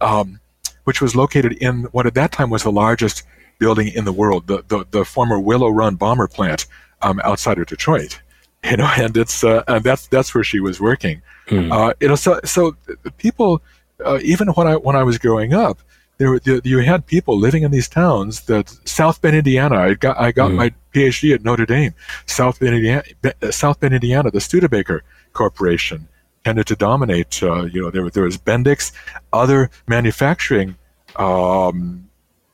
um, 0.00 0.40
which 0.84 1.00
was 1.00 1.16
located 1.16 1.52
in 1.54 1.84
what 1.92 2.06
at 2.06 2.14
that 2.14 2.32
time 2.32 2.50
was 2.50 2.62
the 2.62 2.72
largest 2.72 3.24
building 3.58 3.88
in 3.88 4.04
the 4.04 4.12
world, 4.12 4.46
the 4.46 4.62
the, 4.68 4.86
the 4.90 5.04
former 5.04 5.40
Willow 5.40 5.70
Run 5.70 5.96
bomber 5.96 6.28
plant 6.28 6.66
um, 7.02 7.20
outside 7.24 7.58
of 7.58 7.66
Detroit 7.66 8.20
you 8.70 8.76
know, 8.76 8.90
and 8.96 9.16
it's 9.16 9.44
uh, 9.44 9.62
and 9.68 9.84
that's 9.84 10.06
that's 10.08 10.34
where 10.34 10.44
she 10.44 10.60
was 10.60 10.80
working. 10.80 11.22
Hmm. 11.48 11.70
Uh, 11.70 11.92
you 12.00 12.08
know, 12.08 12.16
so 12.16 12.40
so 12.44 12.76
people, 13.18 13.62
uh, 14.04 14.18
even 14.22 14.48
when 14.48 14.66
I 14.66 14.76
when 14.76 14.96
I 14.96 15.02
was 15.04 15.18
growing 15.18 15.54
up, 15.54 15.78
there, 16.18 16.38
there 16.40 16.60
you 16.64 16.78
had 16.78 17.06
people 17.06 17.38
living 17.38 17.62
in 17.62 17.70
these 17.70 17.88
towns 17.88 18.42
that 18.42 18.68
South 18.84 19.20
Bend, 19.20 19.36
Indiana. 19.36 19.76
I 19.76 19.94
got 19.94 20.18
I 20.18 20.32
got 20.32 20.50
mm. 20.50 20.56
my 20.56 20.74
PhD 20.92 21.34
at 21.34 21.44
Notre 21.44 21.66
Dame. 21.66 21.94
South 22.26 22.58
Bend, 22.58 22.74
Indiana, 22.74 23.04
South 23.50 23.78
Bend, 23.78 23.94
Indiana. 23.94 24.30
The 24.30 24.40
Studebaker 24.40 25.02
Corporation 25.32 26.08
tended 26.44 26.66
to 26.66 26.76
dominate. 26.76 27.42
Uh, 27.42 27.64
you 27.64 27.82
know, 27.82 27.90
there 27.90 28.08
there 28.10 28.24
was 28.24 28.38
Bendix, 28.38 28.92
other 29.32 29.70
manufacturing 29.86 30.76
um, 31.16 32.08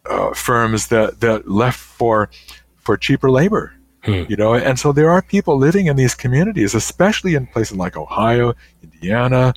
uh, 0.04 0.34
firms 0.34 0.88
that 0.88 1.20
that 1.20 1.48
left 1.48 1.78
for 1.78 2.28
for 2.76 2.96
cheaper 2.96 3.30
labor. 3.30 3.74
Hmm. 4.04 4.24
You 4.28 4.36
know, 4.36 4.54
and 4.54 4.78
so 4.78 4.92
there 4.92 5.10
are 5.10 5.22
people 5.22 5.56
living 5.56 5.86
in 5.86 5.96
these 5.96 6.14
communities, 6.14 6.74
especially 6.74 7.36
in 7.36 7.46
places 7.46 7.76
like 7.76 7.96
Ohio, 7.96 8.54
Indiana, 8.82 9.54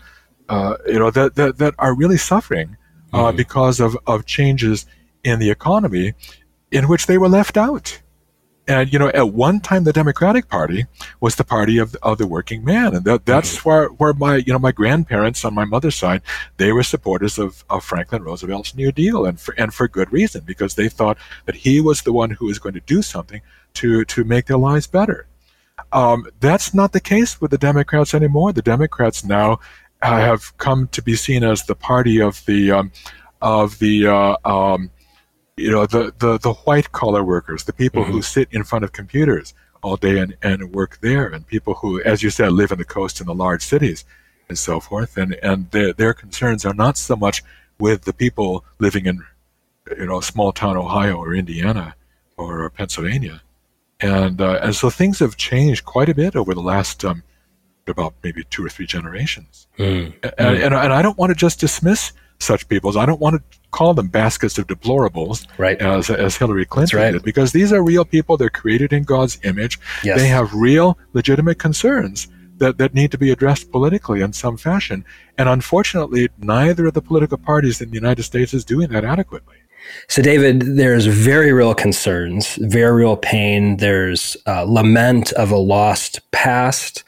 uh, 0.50 0.78
you 0.86 1.00
know, 1.00 1.10
that, 1.12 1.34
that 1.36 1.58
that 1.58 1.74
are 1.80 1.96
really 1.96 2.18
suffering 2.18 2.78
uh, 3.12 3.18
mm-hmm. 3.18 3.38
because 3.38 3.80
of, 3.80 3.98
of 4.06 4.26
changes 4.28 4.86
in 5.24 5.40
the 5.40 5.50
economy 5.50 6.14
in 6.72 6.88
which 6.88 7.08
they 7.08 7.18
were 7.18 7.30
left 7.30 7.58
out. 7.58 8.02
And, 8.68 8.92
you 8.92 8.98
know, 8.98 9.10
at 9.10 9.30
one 9.30 9.60
time, 9.60 9.84
the 9.84 9.94
Democratic 9.94 10.50
Party 10.50 10.86
was 11.20 11.36
the 11.36 11.44
party 11.44 11.78
of, 11.78 11.96
of 12.02 12.18
the 12.18 12.26
working 12.26 12.64
man. 12.64 12.96
And 12.96 13.06
that, 13.06 13.26
that's 13.26 13.58
mm-hmm. 13.58 13.70
where, 13.70 13.88
where 13.90 14.14
my, 14.14 14.38
you 14.38 14.54
know, 14.54 14.60
my 14.60 14.72
grandparents 14.72 15.46
on 15.46 15.54
my 15.54 15.66
mother's 15.66 15.96
side, 15.96 16.22
they 16.58 16.72
were 16.72 16.84
supporters 16.84 17.38
of, 17.38 17.64
of 17.70 17.84
Franklin 17.84 18.24
Roosevelt's 18.24 18.74
New 18.76 18.92
Deal 18.92 19.26
and 19.26 19.40
for, 19.40 19.54
and 19.60 19.72
for 19.72 19.88
good 19.88 20.12
reason, 20.12 20.44
because 20.46 20.74
they 20.76 20.90
thought 20.90 21.18
that 21.46 21.56
he 21.56 21.80
was 21.80 22.02
the 22.02 22.14
one 22.14 22.32
who 22.32 22.46
was 22.48 22.58
going 22.58 22.74
to 22.74 22.82
do 22.82 23.02
something 23.04 23.42
to, 23.76 24.06
to 24.06 24.24
make 24.24 24.48
their 24.48 24.58
lives 24.58 24.88
better. 24.88 25.28
Um, 25.92 26.26
that's 26.40 26.74
not 26.74 26.94
the 26.94 27.00
case 27.00 27.40
with 27.40 27.52
the 27.52 27.58
Democrats 27.58 28.14
anymore. 28.14 28.54
The 28.54 28.62
Democrats 28.62 29.24
now 29.24 29.60
have 30.02 30.58
come 30.58 30.88
to 30.90 31.02
be 31.02 31.16
seen 31.16 31.44
as 31.44 31.64
the 31.64 31.76
party 31.76 32.22
of 32.22 32.44
the 32.46 32.72
um, 32.72 32.92
of 33.42 33.80
the 33.80 34.08
uh, 34.08 34.38
um, 34.46 34.90
you 35.58 35.72
know 35.72 35.86
the, 35.86 36.14
the, 36.20 36.38
the 36.40 36.54
white 36.54 36.92
collar 36.92 37.24
workers, 37.24 37.64
the 37.64 37.74
people 37.74 38.04
mm-hmm. 38.04 38.14
who 38.14 38.22
sit 38.22 38.48
in 38.52 38.64
front 38.64 38.84
of 38.84 38.92
computers 38.92 39.54
all 39.82 39.96
day 39.96 40.20
and, 40.20 40.36
and 40.42 40.74
work 40.74 40.98
there, 41.02 41.28
and 41.28 41.46
people 41.48 41.76
who, 41.76 42.02
as 42.02 42.24
you 42.24 42.30
said, 42.30 42.52
live 42.52 42.72
in 42.72 42.78
the 42.78 42.86
coast 42.86 43.22
in 43.22 43.28
the 43.28 43.36
large 43.36 43.64
cities 43.64 44.04
and 44.50 44.58
so 44.58 44.80
forth. 44.80 45.18
And 45.18 45.34
and 45.36 45.70
their 45.72 45.94
their 45.94 46.14
concerns 46.14 46.66
are 46.66 46.74
not 46.74 46.98
so 46.98 47.16
much 47.16 47.44
with 47.80 48.04
the 48.04 48.14
people 48.14 48.66
living 48.80 49.06
in 49.06 49.24
you 49.98 50.06
know 50.06 50.20
small 50.20 50.52
town 50.52 50.78
Ohio 50.78 51.16
or 51.16 51.34
Indiana 51.34 51.96
or 52.38 52.70
Pennsylvania. 52.70 53.42
And 54.02 54.42
uh, 54.42 54.60
and 54.62 54.76
so 54.76 54.90
things 54.90 55.20
have 55.20 55.38
changed 55.38 55.86
quite 55.86 56.10
a 56.10 56.16
bit 56.16 56.36
over 56.36 56.54
the 56.54 56.62
last 56.62 57.06
um, 57.06 57.24
about 57.88 58.14
maybe 58.24 58.44
two 58.50 58.66
or 58.66 58.70
three 58.70 58.86
generations. 58.86 59.68
Mm. 59.78 60.14
And, 60.24 60.34
and, 60.38 60.74
and, 60.74 60.94
I 60.94 61.02
don't 61.02 61.18
want 61.18 61.30
to 61.32 61.36
just 61.36 61.60
dismiss 61.60 62.12
such 62.40 62.68
peoples. 62.68 62.98
I 62.98 63.06
don't 63.06 63.22
want 63.22 63.36
to 63.36 63.60
call 63.72 63.94
them 63.94 64.08
baskets 64.08 64.58
of 64.58 64.68
deplorables, 64.68 65.48
right. 65.58 65.82
as, 65.82 66.10
as 66.10 66.36
Hillary 66.36 66.66
Clinton 66.66 67.00
right. 67.00 67.12
did, 67.12 67.24
because 67.24 67.52
these 67.52 67.72
are 67.72 67.84
real 67.84 68.06
people. 68.06 68.38
They're 68.38 68.50
created 68.50 68.94
in 68.94 69.04
God's 69.04 69.40
image. 69.44 69.80
Yes. 70.04 70.18
They 70.20 70.28
have 70.28 70.54
real, 70.54 70.98
legitimate 71.14 71.60
concerns 71.60 72.28
that, 72.58 72.78
that 72.78 72.94
need 72.94 73.12
to 73.12 73.18
be 73.18 73.32
addressed 73.32 73.72
politically 73.72 74.22
in 74.22 74.34
some 74.34 74.58
fashion. 74.58 75.06
And 75.38 75.50
unfortunately, 75.50 76.30
neither 76.38 76.88
of 76.88 76.94
the 76.94 77.02
political 77.02 77.38
parties 77.38 77.82
in 77.82 77.90
the 77.90 77.96
United 77.96 78.24
States 78.24 78.54
is 78.54 78.66
doing 78.66 78.90
that 78.90 79.04
adequately. 79.04 79.58
So, 80.08 80.22
David, 80.22 80.62
there's 80.62 81.08
very 81.08 81.52
real 81.52 81.74
concerns, 81.74 82.56
very 82.56 82.94
real 83.04 83.18
pain. 83.18 83.78
There's 83.78 84.38
uh, 84.46 84.64
lament 84.64 85.32
of 85.34 85.52
a 85.52 85.58
lost 85.58 86.20
past. 86.32 87.04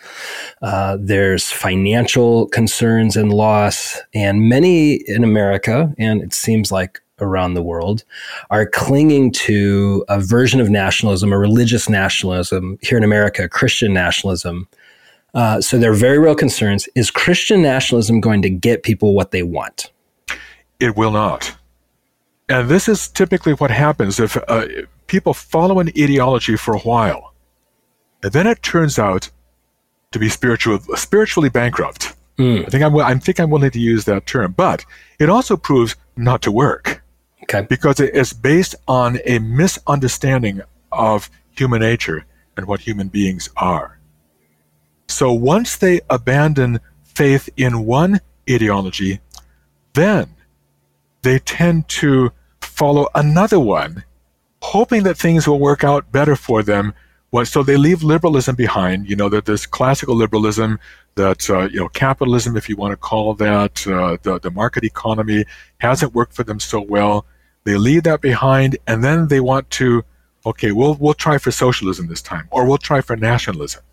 Uh, 0.62 0.98
there's 1.00 1.52
financial 1.52 2.48
concerns 2.48 3.16
and 3.16 3.32
loss. 3.32 4.00
And 4.14 4.50
many 4.50 4.96
in 5.08 5.24
America, 5.24 5.94
and 5.98 6.22
it 6.22 6.34
seems 6.34 6.72
like 6.72 7.00
around 7.20 7.54
the 7.54 7.62
world, 7.62 8.04
are 8.50 8.66
clinging 8.66 9.32
to 9.32 10.04
a 10.10 10.20
version 10.20 10.60
of 10.60 10.70
nationalism, 10.70 11.32
a 11.32 11.38
religious 11.38 11.90
nationalism, 11.90 12.80
here 12.82 12.98
in 12.98 13.04
America, 13.04 13.48
Christian 13.48 13.94
nationalism. 13.94 14.68
Uh, 15.34 15.62
so, 15.62 15.78
there 15.78 15.92
are 15.92 15.96
very 15.96 16.18
real 16.18 16.36
concerns. 16.36 16.90
Is 16.96 17.12
Christian 17.12 17.62
nationalism 17.62 18.22
going 18.22 18.42
to 18.42 18.50
get 18.50 18.84
people 18.84 19.14
what 19.14 19.32
they 19.32 19.44
want? 19.44 19.92
It 20.80 20.96
will 20.96 21.12
not. 21.12 21.57
And 22.50 22.70
this 22.70 22.88
is 22.88 23.08
typically 23.10 23.54
what 23.54 23.72
happens 23.72 24.20
if 24.20 24.38
uh, 24.48 24.66
people 25.08 25.34
follow 25.34 25.80
an 25.80 25.90
ideology 25.90 26.56
for 26.56 26.74
a 26.74 26.80
while, 26.80 27.34
and 28.24 28.32
then 28.32 28.48
it 28.48 28.64
turns 28.64 28.98
out 28.98 29.30
to 30.12 30.20
be 30.20 30.30
spiritual, 30.30 30.80
spiritually 30.96 31.50
bankrupt. 31.50 32.16
Mm. 32.38 32.66
I 32.66 32.70
think 32.70 32.84
I'm, 32.84 32.96
I 32.98 33.14
think 33.16 33.40
I'm 33.40 33.50
willing 33.50 33.72
to 33.72 33.80
use 33.80 34.06
that 34.06 34.26
term, 34.26 34.54
but 34.54 34.86
it 35.20 35.30
also 35.30 35.58
proves 35.58 35.96
not 36.16 36.42
to 36.44 36.52
work. 36.52 37.04
Okay. 37.44 37.66
Because 37.68 38.00
it 38.00 38.14
is 38.14 38.34
based 38.34 38.76
on 38.88 39.20
a 39.26 39.40
misunderstanding 39.40 40.62
of 40.92 41.30
human 41.52 41.82
nature 41.82 42.26
and 42.56 42.66
what 42.66 42.82
human 42.82 43.08
beings 43.08 43.50
are. 43.58 44.00
So 45.08 45.32
once 45.34 45.78
they 45.78 46.02
abandon 46.10 46.80
faith 47.04 47.50
in 47.58 47.86
one 47.86 48.20
ideology, 48.50 49.20
then 49.94 50.30
they 51.22 51.40
tend 51.40 51.88
to 51.90 52.32
follow 52.78 53.08
another 53.16 53.60
one, 53.60 54.04
hoping 54.62 55.04
that 55.04 55.18
things 55.18 55.48
will 55.48 55.60
work 55.60 55.84
out 55.84 56.12
better 56.12 56.36
for 56.36 56.62
them. 56.64 56.94
So 57.44 57.62
they 57.62 57.78
leave 57.78 58.04
liberalism 58.04 58.56
behind. 58.56 59.10
You 59.10 59.16
know, 59.16 59.30
that 59.30 59.46
this 59.46 59.66
classical 59.66 60.16
liberalism, 60.16 60.80
that 61.16 61.50
uh, 61.50 61.68
you 61.70 61.80
know, 61.80 61.90
capitalism, 61.90 62.56
if 62.56 62.70
you 62.70 62.76
want 62.76 62.94
to 62.94 62.98
call 62.98 63.34
that, 63.36 63.86
uh, 63.86 64.18
the 64.24 64.40
the 64.40 64.52
market 64.52 64.84
economy 64.84 65.46
hasn't 65.80 66.14
worked 66.14 66.34
for 66.34 66.44
them 66.44 66.60
so 66.60 66.82
well. 66.82 67.26
They 67.66 67.76
leave 67.76 68.04
that 68.04 68.22
behind, 68.22 68.78
and 68.88 69.04
then 69.04 69.28
they 69.28 69.42
want 69.42 69.70
to, 69.72 70.04
okay, 70.46 70.72
we'll 70.72 70.96
we'll 70.96 71.14
try 71.14 71.38
for 71.38 71.52
socialism 71.52 72.08
this 72.08 72.22
time, 72.22 72.48
or 72.50 72.66
we'll 72.66 72.78
try 72.78 73.02
for 73.02 73.16
nationalism. 73.16 73.84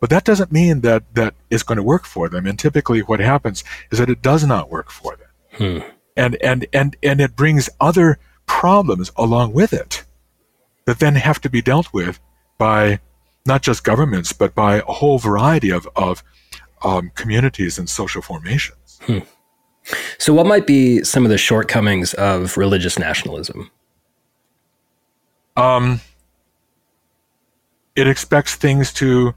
But 0.00 0.10
that 0.10 0.24
doesn't 0.24 0.52
mean 0.52 0.82
that 0.82 1.02
that 1.14 1.34
is 1.50 1.62
going 1.64 1.76
to 1.76 1.82
work 1.82 2.06
for 2.06 2.28
them. 2.28 2.46
And 2.46 2.58
typically, 2.58 3.00
what 3.00 3.20
happens 3.20 3.64
is 3.90 3.98
that 3.98 4.08
it 4.08 4.22
does 4.22 4.44
not 4.46 4.70
work 4.70 4.90
for 4.90 5.16
them. 5.16 5.30
Hmm 5.58 5.93
and 6.16 6.36
and 6.42 6.66
and 6.72 6.96
and 7.02 7.20
it 7.20 7.36
brings 7.36 7.68
other 7.80 8.18
problems 8.46 9.10
along 9.16 9.52
with 9.52 9.72
it 9.72 10.04
that 10.84 10.98
then 10.98 11.14
have 11.14 11.40
to 11.40 11.48
be 11.48 11.62
dealt 11.62 11.92
with 11.92 12.20
by 12.58 13.00
not 13.46 13.62
just 13.62 13.84
governments 13.84 14.32
but 14.32 14.54
by 14.54 14.76
a 14.76 14.82
whole 14.82 15.18
variety 15.18 15.70
of 15.70 15.88
of 15.96 16.22
um, 16.82 17.10
communities 17.14 17.78
and 17.78 17.88
social 17.88 18.22
formations. 18.22 19.00
Hmm. 19.02 19.20
So, 20.18 20.32
what 20.32 20.46
might 20.46 20.66
be 20.66 21.02
some 21.02 21.24
of 21.24 21.30
the 21.30 21.38
shortcomings 21.38 22.14
of 22.14 22.56
religious 22.56 22.98
nationalism? 22.98 23.70
Um, 25.56 26.00
it 27.94 28.08
expects 28.08 28.56
things 28.56 28.92
to, 28.94 29.34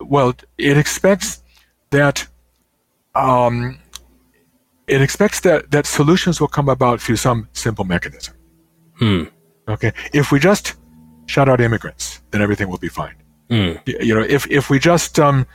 well, 0.00 0.34
it 0.58 0.78
expects 0.78 1.42
that 1.90 2.26
um, 3.14 3.78
it 4.86 5.00
expects 5.00 5.40
that, 5.40 5.70
that 5.70 5.86
solutions 5.86 6.40
will 6.40 6.48
come 6.48 6.68
about 6.68 7.00
through 7.00 7.16
some 7.16 7.48
simple 7.52 7.84
mechanism. 7.84 8.34
Hmm. 8.94 9.24
Okay. 9.68 9.92
If 10.12 10.32
we 10.32 10.40
just 10.40 10.74
shut 11.26 11.48
out 11.48 11.60
immigrants, 11.60 12.20
then 12.30 12.42
everything 12.42 12.68
will 12.68 12.78
be 12.78 12.88
fine. 12.88 13.14
Hmm. 13.48 13.72
You 13.86 14.14
know, 14.14 14.22
if, 14.22 14.50
if 14.50 14.70
we 14.70 14.78
just, 14.78 15.18
um, 15.18 15.46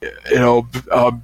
you 0.00 0.36
know, 0.36 0.66
um, 0.90 1.22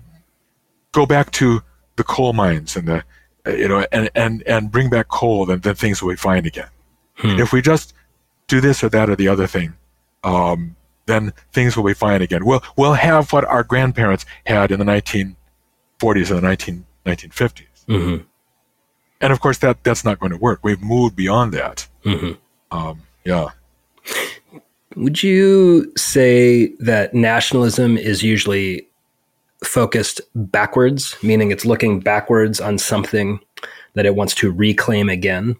go 0.92 1.04
back 1.04 1.30
to 1.32 1.62
the 1.96 2.04
coal 2.04 2.32
mines 2.32 2.76
and 2.76 2.86
the, 2.86 3.04
you 3.46 3.66
know, 3.68 3.84
and, 3.92 4.10
and, 4.14 4.42
and 4.46 4.70
bring 4.70 4.88
back 4.90 5.08
coal, 5.08 5.46
then, 5.46 5.60
then 5.60 5.74
things 5.74 6.02
will 6.02 6.10
be 6.10 6.16
fine 6.16 6.46
again. 6.46 6.68
Hmm. 7.14 7.40
If 7.40 7.52
we 7.52 7.60
just 7.60 7.94
do 8.46 8.60
this 8.60 8.84
or 8.84 8.88
that 8.90 9.10
or 9.10 9.16
the 9.16 9.28
other 9.28 9.46
thing, 9.46 9.74
um, 10.22 10.76
then 11.06 11.32
things 11.52 11.76
will 11.76 11.84
be 11.84 11.94
fine 11.94 12.22
again. 12.22 12.44
We'll, 12.44 12.62
we'll 12.76 12.94
have 12.94 13.32
what 13.32 13.44
our 13.44 13.64
grandparents 13.64 14.26
had 14.46 14.70
in 14.70 14.78
the 14.78 14.84
1940s 14.84 15.34
and 16.30 16.38
the 16.38 16.42
19 16.42 16.84
1950s. 17.10 17.86
Mm-hmm. 17.88 18.24
And 19.20 19.32
of 19.32 19.40
course, 19.40 19.58
that 19.58 19.82
that's 19.82 20.04
not 20.04 20.20
going 20.20 20.32
to 20.32 20.38
work. 20.38 20.60
We've 20.62 20.80
moved 20.80 21.16
beyond 21.16 21.52
that. 21.52 21.86
Mm-hmm. 22.04 22.32
Um, 22.76 23.02
yeah. 23.24 23.48
Would 24.96 25.22
you 25.22 25.92
say 25.96 26.68
that 26.78 27.14
nationalism 27.14 27.96
is 27.96 28.22
usually 28.22 28.88
focused 29.64 30.20
backwards, 30.34 31.16
meaning 31.22 31.50
it's 31.50 31.64
looking 31.64 32.00
backwards 32.00 32.60
on 32.60 32.78
something 32.78 33.40
that 33.94 34.06
it 34.06 34.14
wants 34.14 34.34
to 34.36 34.52
reclaim 34.52 35.08
again? 35.08 35.56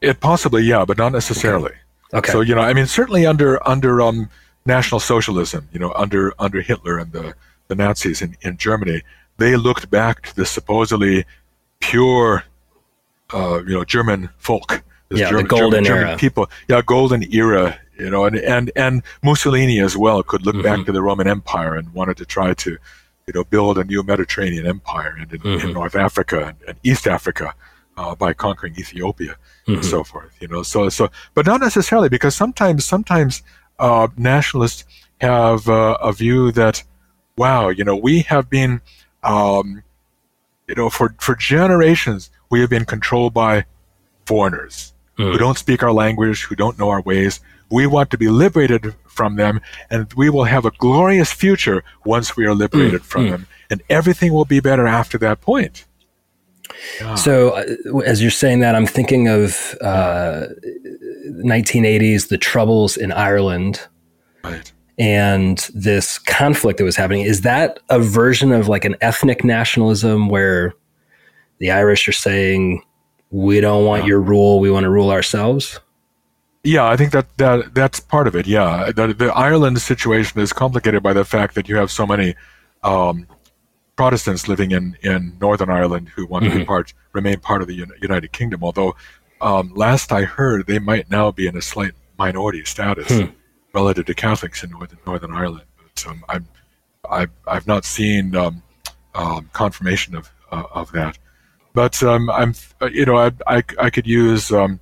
It 0.00 0.20
possibly, 0.20 0.62
yeah, 0.62 0.84
but 0.84 0.98
not 0.98 1.12
necessarily. 1.12 1.72
Okay. 2.12 2.18
okay. 2.18 2.32
So 2.32 2.40
you 2.40 2.54
know, 2.54 2.60
I 2.60 2.72
mean, 2.72 2.86
certainly 2.86 3.26
under 3.26 3.66
under 3.66 4.00
um, 4.02 4.28
National 4.66 5.00
Socialism, 5.00 5.68
you 5.72 5.78
know, 5.78 5.92
under 5.94 6.34
under 6.38 6.60
Hitler 6.60 6.98
and 6.98 7.12
the 7.12 7.34
the 7.68 7.74
Nazis 7.74 8.20
in, 8.22 8.36
in 8.42 8.56
Germany, 8.56 9.02
they 9.42 9.56
looked 9.56 9.90
back 9.90 10.22
to 10.28 10.36
the 10.36 10.46
supposedly 10.46 11.24
pure, 11.80 12.44
uh, 13.32 13.62
you 13.66 13.74
know, 13.74 13.84
German 13.84 14.30
folk. 14.38 14.82
Yeah, 15.10 15.28
German, 15.28 15.44
the 15.44 15.48
golden 15.48 15.84
German, 15.84 15.86
era. 15.86 16.04
German 16.04 16.18
people, 16.18 16.50
yeah, 16.68 16.82
golden 16.82 17.22
era. 17.34 17.78
You 17.98 18.10
know, 18.10 18.24
and 18.24 18.36
and 18.36 18.70
and 18.74 19.02
Mussolini 19.22 19.78
as 19.80 19.96
well 19.96 20.22
could 20.22 20.46
look 20.46 20.56
mm-hmm. 20.56 20.76
back 20.76 20.86
to 20.86 20.92
the 20.92 21.02
Roman 21.02 21.28
Empire 21.28 21.74
and 21.76 21.92
wanted 21.92 22.16
to 22.16 22.24
try 22.24 22.54
to 22.54 22.78
you 23.26 23.32
know, 23.34 23.44
build 23.44 23.78
a 23.78 23.84
new 23.84 24.02
Mediterranean 24.02 24.66
empire 24.66 25.16
in, 25.16 25.30
in, 25.30 25.38
mm-hmm. 25.38 25.68
in 25.68 25.74
North 25.74 25.94
Africa 25.94 26.46
and, 26.48 26.56
and 26.68 26.78
East 26.82 27.06
Africa 27.06 27.54
uh, 27.96 28.14
by 28.14 28.32
conquering 28.32 28.74
Ethiopia 28.76 29.36
mm-hmm. 29.66 29.74
and 29.74 29.84
so 29.84 30.02
forth. 30.02 30.32
You 30.40 30.48
know, 30.48 30.62
so 30.62 30.88
so, 30.88 31.08
but 31.34 31.46
not 31.46 31.60
necessarily 31.60 32.08
because 32.08 32.34
sometimes 32.34 32.84
sometimes 32.84 33.42
uh, 33.78 34.08
nationalists 34.16 34.84
have 35.20 35.68
uh, 35.68 35.96
a 36.02 36.12
view 36.12 36.50
that, 36.52 36.82
wow, 37.36 37.68
you 37.68 37.84
know, 37.84 37.96
we 37.96 38.22
have 38.22 38.50
been, 38.50 38.80
um, 39.22 39.82
you 40.68 40.74
know, 40.74 40.90
for 40.90 41.14
for 41.18 41.34
generations 41.34 42.30
we 42.50 42.60
have 42.60 42.70
been 42.70 42.84
controlled 42.84 43.34
by 43.34 43.64
foreigners 44.26 44.92
mm. 45.18 45.32
who 45.32 45.38
don't 45.38 45.58
speak 45.58 45.82
our 45.82 45.92
language, 45.92 46.42
who 46.44 46.54
don't 46.54 46.78
know 46.78 46.88
our 46.88 47.02
ways. 47.02 47.40
We 47.70 47.86
want 47.86 48.10
to 48.10 48.18
be 48.18 48.28
liberated 48.28 48.94
from 49.06 49.36
them, 49.36 49.60
and 49.90 50.12
we 50.14 50.28
will 50.28 50.44
have 50.44 50.66
a 50.66 50.70
glorious 50.72 51.32
future 51.32 51.82
once 52.04 52.36
we 52.36 52.44
are 52.46 52.54
liberated 52.54 53.00
mm. 53.02 53.04
from 53.04 53.26
mm. 53.26 53.30
them, 53.30 53.46
and 53.70 53.82
everything 53.88 54.32
will 54.32 54.44
be 54.44 54.60
better 54.60 54.86
after 54.86 55.18
that 55.18 55.40
point. 55.40 55.86
Yeah. 57.00 57.14
So, 57.14 57.50
uh, 57.50 57.98
as 58.00 58.20
you're 58.20 58.30
saying 58.30 58.60
that, 58.60 58.74
I'm 58.74 58.86
thinking 58.86 59.28
of 59.28 59.76
uh, 59.80 60.46
1980s, 61.44 62.28
the 62.28 62.38
troubles 62.38 62.96
in 62.96 63.12
Ireland, 63.12 63.88
right. 64.44 64.72
And 64.98 65.58
this 65.74 66.18
conflict 66.18 66.78
that 66.78 66.84
was 66.84 66.96
happening. 66.96 67.22
Is 67.22 67.42
that 67.42 67.80
a 67.88 67.98
version 67.98 68.52
of 68.52 68.68
like 68.68 68.84
an 68.84 68.96
ethnic 69.00 69.44
nationalism 69.44 70.28
where 70.28 70.74
the 71.58 71.70
Irish 71.70 72.08
are 72.08 72.12
saying, 72.12 72.82
"We 73.30 73.60
don't 73.60 73.84
want 73.84 74.06
your 74.06 74.20
rule; 74.20 74.60
we 74.60 74.70
want 74.70 74.84
to 74.84 74.90
rule 74.90 75.10
ourselves"? 75.10 75.80
Yeah, 76.64 76.86
I 76.86 76.96
think 76.96 77.10
that, 77.12 77.26
that 77.38 77.74
that's 77.74 77.98
part 77.98 78.28
of 78.28 78.36
it. 78.36 78.46
Yeah, 78.46 78.92
the, 78.94 79.12
the 79.12 79.32
Ireland 79.34 79.80
situation 79.80 80.40
is 80.40 80.52
complicated 80.52 81.02
by 81.02 81.12
the 81.12 81.24
fact 81.24 81.54
that 81.56 81.68
you 81.68 81.76
have 81.76 81.90
so 81.90 82.06
many 82.06 82.36
um, 82.84 83.26
Protestants 83.96 84.48
living 84.48 84.70
in, 84.70 84.96
in 85.02 85.36
Northern 85.40 85.70
Ireland 85.70 86.08
who 86.08 86.26
want 86.26 86.44
mm-hmm. 86.44 86.52
to 86.54 86.58
be 86.60 86.64
part, 86.64 86.94
remain 87.12 87.40
part 87.40 87.62
of 87.62 87.68
the 87.68 87.74
United 88.00 88.32
Kingdom. 88.32 88.64
Although 88.64 88.94
um, 89.40 89.72
last 89.74 90.12
I 90.12 90.22
heard, 90.22 90.66
they 90.66 90.78
might 90.78 91.10
now 91.10 91.30
be 91.30 91.46
in 91.46 91.56
a 91.56 91.62
slight 91.62 91.92
minority 92.18 92.64
status 92.64 93.08
hmm. 93.08 93.30
Relative 93.72 94.06
to 94.06 94.14
Catholics 94.14 94.62
in 94.62 94.70
Northern 94.70 94.98
Northern 95.06 95.32
Ireland. 95.32 95.66
But 95.76 96.06
um, 96.06 96.24
I'm, 96.28 96.48
I've, 97.08 97.30
I've 97.46 97.66
not 97.66 97.84
seen 97.84 98.34
um, 98.36 98.62
um 99.14 99.50
confirmation 99.52 100.14
of 100.14 100.30
uh, 100.50 100.64
of 100.72 100.92
that. 100.92 101.18
But 101.74 102.02
um, 102.02 102.28
I'm, 102.30 102.54
you 102.90 103.06
know, 103.06 103.16
I, 103.16 103.32
I, 103.46 103.62
I 103.78 103.90
could 103.90 104.06
use 104.06 104.52
um, 104.52 104.80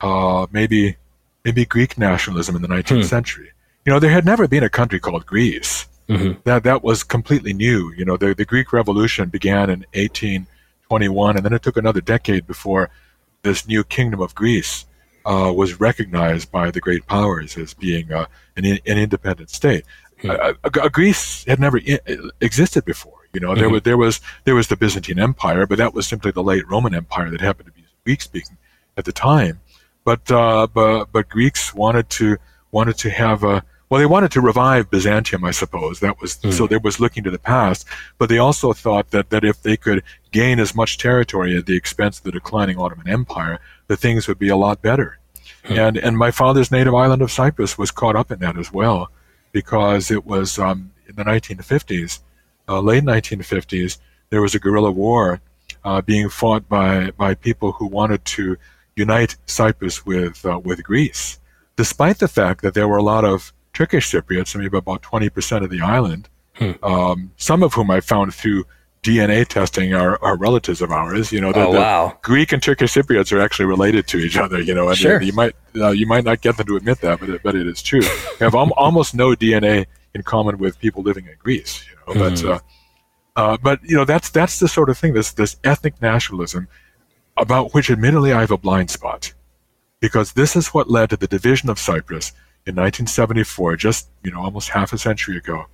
uh, 0.00 0.46
maybe 0.52 0.96
maybe 1.44 1.64
Greek 1.64 1.96
nationalism 1.96 2.56
in 2.56 2.62
the 2.62 2.68
19th 2.68 2.96
hmm. 2.96 3.02
century. 3.02 3.52
You 3.84 3.92
know, 3.92 3.98
there 3.98 4.10
had 4.10 4.26
never 4.26 4.46
been 4.48 4.64
a 4.64 4.68
country 4.68 5.00
called 5.00 5.26
Greece. 5.26 5.86
Mm-hmm. 6.08 6.40
That 6.44 6.62
that 6.64 6.84
was 6.84 7.02
completely 7.02 7.52
new. 7.52 7.92
You 7.96 8.04
know, 8.04 8.16
the 8.16 8.34
the 8.34 8.44
Greek 8.44 8.72
Revolution 8.72 9.28
began 9.28 9.70
in 9.70 9.80
1821, 9.94 11.36
and 11.36 11.44
then 11.44 11.52
it 11.52 11.62
took 11.62 11.76
another 11.76 12.00
decade 12.00 12.46
before 12.46 12.90
this 13.42 13.66
new 13.66 13.82
kingdom 13.82 14.20
of 14.20 14.34
Greece 14.34 14.86
uh, 15.26 15.52
was 15.52 15.80
recognized 15.80 16.50
by 16.50 16.70
the 16.70 16.80
great 16.80 17.06
powers 17.06 17.56
as 17.58 17.74
being 17.74 18.12
uh, 18.12 18.26
an, 18.56 18.64
an 18.64 18.98
independent 18.98 19.50
state. 19.50 19.84
Mm-hmm. 20.22 20.88
Greece 20.88 21.44
had 21.44 21.60
never 21.60 21.78
I- 21.78 22.00
existed 22.40 22.84
before. 22.84 23.12
You 23.32 23.40
know, 23.40 23.54
there 23.54 23.64
mm-hmm. 23.64 23.72
was 23.72 23.82
there 23.82 23.96
was 23.98 24.20
there 24.44 24.54
was 24.54 24.68
the 24.68 24.76
Byzantine 24.76 25.18
Empire, 25.18 25.66
but 25.66 25.76
that 25.78 25.92
was 25.92 26.06
simply 26.06 26.30
the 26.30 26.42
late 26.42 26.66
Roman 26.68 26.94
Empire 26.94 27.30
that 27.30 27.40
happened 27.40 27.66
to 27.66 27.72
be 27.72 27.84
Greek 28.04 28.22
speaking 28.22 28.56
at 28.96 29.04
the 29.04 29.12
time. 29.12 29.60
But 30.04 30.30
uh, 30.30 30.68
but 30.72 31.06
but 31.12 31.28
Greeks 31.28 31.74
wanted 31.74 32.08
to 32.10 32.38
wanted 32.70 32.96
to 32.98 33.10
have 33.10 33.44
a 33.44 33.62
well, 33.88 34.00
they 34.00 34.06
wanted 34.06 34.32
to 34.32 34.40
revive 34.40 34.90
Byzantium, 34.90 35.44
I 35.44 35.52
suppose. 35.52 36.00
That 36.00 36.20
was 36.20 36.38
mm. 36.38 36.52
so. 36.52 36.66
They 36.66 36.76
was 36.76 36.98
looking 36.98 37.22
to 37.24 37.30
the 37.30 37.38
past, 37.38 37.86
but 38.18 38.28
they 38.28 38.38
also 38.38 38.72
thought 38.72 39.10
that 39.10 39.30
that 39.30 39.44
if 39.44 39.62
they 39.62 39.76
could 39.76 40.02
gain 40.32 40.58
as 40.58 40.74
much 40.74 40.98
territory 40.98 41.56
at 41.56 41.66
the 41.66 41.76
expense 41.76 42.18
of 42.18 42.24
the 42.24 42.32
declining 42.32 42.78
Ottoman 42.78 43.08
Empire, 43.08 43.60
the 43.88 43.96
things 43.96 44.28
would 44.28 44.38
be 44.38 44.48
a 44.48 44.56
lot 44.56 44.82
better. 44.82 45.18
Mm. 45.64 45.88
And 45.88 45.96
and 45.96 46.18
my 46.18 46.30
father's 46.30 46.70
native 46.70 46.94
island 46.94 47.22
of 47.22 47.30
Cyprus 47.30 47.78
was 47.78 47.90
caught 47.90 48.16
up 48.16 48.30
in 48.30 48.38
that 48.40 48.58
as 48.58 48.72
well, 48.72 49.10
because 49.52 50.10
it 50.10 50.24
was 50.24 50.58
um, 50.58 50.92
in 51.08 51.16
the 51.16 51.24
1950s, 51.24 52.20
uh, 52.68 52.80
late 52.80 53.04
1950s, 53.04 53.98
there 54.30 54.42
was 54.42 54.54
a 54.54 54.58
guerrilla 54.58 54.90
war 54.90 55.40
uh, 55.84 56.00
being 56.02 56.28
fought 56.28 56.68
by 56.68 57.10
by 57.12 57.34
people 57.34 57.72
who 57.72 57.86
wanted 57.86 58.24
to 58.24 58.56
unite 58.96 59.36
Cyprus 59.46 60.06
with 60.06 60.44
uh, 60.44 60.58
with 60.58 60.82
Greece, 60.82 61.38
despite 61.76 62.18
the 62.18 62.28
fact 62.28 62.62
that 62.62 62.74
there 62.74 62.88
were 62.88 62.96
a 62.96 63.02
lot 63.02 63.24
of 63.24 63.52
Turkish 63.72 64.10
Cypriots, 64.10 64.56
maybe 64.56 64.74
about 64.78 65.02
20% 65.02 65.62
of 65.62 65.68
the 65.68 65.82
island, 65.82 66.30
hmm. 66.54 66.72
um, 66.82 67.30
some 67.36 67.62
of 67.62 67.74
whom 67.74 67.90
I 67.90 68.00
found 68.00 68.32
through 68.32 68.64
DNA 69.02 69.46
testing 69.46 69.94
are, 69.94 70.22
are 70.22 70.36
relatives 70.36 70.82
of 70.82 70.90
ours. 70.90 71.30
You 71.32 71.40
know, 71.40 71.52
the, 71.52 71.66
oh, 71.66 71.70
wow. 71.70 72.18
Greek 72.22 72.52
and 72.52 72.62
Turkish 72.62 72.94
Cypriots 72.94 73.32
are 73.32 73.40
actually 73.40 73.66
related 73.66 74.08
to 74.08 74.18
each 74.18 74.36
other. 74.36 74.60
You 74.60 74.74
know, 74.74 74.88
and 74.88 74.98
sure. 74.98 75.22
you 75.22 75.32
might 75.32 75.54
uh, 75.76 75.90
you 75.90 76.06
might 76.06 76.24
not 76.24 76.40
get 76.40 76.56
them 76.56 76.66
to 76.66 76.76
admit 76.76 77.00
that, 77.02 77.20
but 77.20 77.28
it, 77.28 77.42
but 77.42 77.54
it 77.54 77.66
is 77.66 77.82
true. 77.82 78.00
we 78.40 78.44
have 78.44 78.54
al- 78.54 78.72
almost 78.72 79.14
no 79.14 79.30
DNA 79.34 79.86
in 80.14 80.22
common 80.22 80.58
with 80.58 80.78
people 80.78 81.02
living 81.02 81.26
in 81.26 81.34
Greece. 81.38 81.84
You 81.88 82.14
know, 82.14 82.20
but 82.20 82.40
hmm. 82.40 82.48
uh, 82.48 82.58
uh, 83.36 83.56
but 83.62 83.80
you 83.84 83.96
know 83.96 84.04
that's 84.04 84.30
that's 84.30 84.58
the 84.58 84.68
sort 84.68 84.90
of 84.90 84.98
thing 84.98 85.14
this 85.14 85.32
this 85.32 85.56
ethnic 85.62 86.00
nationalism 86.02 86.68
about 87.36 87.74
which 87.74 87.90
admittedly 87.90 88.32
I 88.32 88.40
have 88.40 88.50
a 88.50 88.56
blind 88.56 88.90
spot 88.90 89.32
because 90.00 90.32
this 90.32 90.56
is 90.56 90.68
what 90.68 90.90
led 90.90 91.10
to 91.10 91.16
the 91.16 91.26
division 91.26 91.68
of 91.68 91.78
Cyprus 91.78 92.30
in 92.66 92.74
1974, 92.74 93.76
just 93.76 94.08
you 94.24 94.32
know 94.32 94.40
almost 94.40 94.70
half 94.70 94.92
a 94.92 94.98
century 94.98 95.36
ago, 95.36 95.66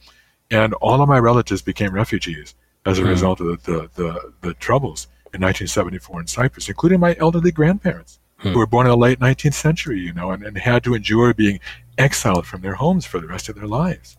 and 0.51 0.75
all 0.75 1.01
of 1.01 1.09
my 1.09 1.19
relatives 1.19 1.63
became 1.63 1.95
refugees 1.95 2.55
as 2.87 2.99
a 2.99 3.03
mm. 3.03 3.09
result 3.09 3.41
of 3.41 3.47
the, 3.47 3.73
the, 3.73 3.91
the, 3.95 4.33
the, 4.41 4.55
troubles 4.55 5.07
in 5.33 5.41
1974 5.41 6.21
in 6.21 6.27
Cyprus, 6.27 6.69
including 6.69 7.01
my 7.01 7.17
elderly 7.19 7.53
grandparents 7.53 8.19
mm. 8.41 8.53
who 8.53 8.59
were 8.59 8.67
born 8.67 8.87
in 8.87 8.91
the 8.91 8.97
late 8.97 9.21
19th 9.21 9.55
century, 9.55 10.01
you 10.01 10.13
know, 10.13 10.31
and, 10.33 10.45
and 10.45 10.59
had 10.59 10.83
to 10.85 10.95
endure 10.95 11.33
being 11.33 11.61
exiled 11.99 12.47
from 12.47 12.61
their 12.61 12.75
homes 12.75 13.07
for 13.07 13.21
the 13.21 13.27
rest 13.27 13.49
of 13.49 13.57
their 13.57 13.67
lives. 13.67 14.17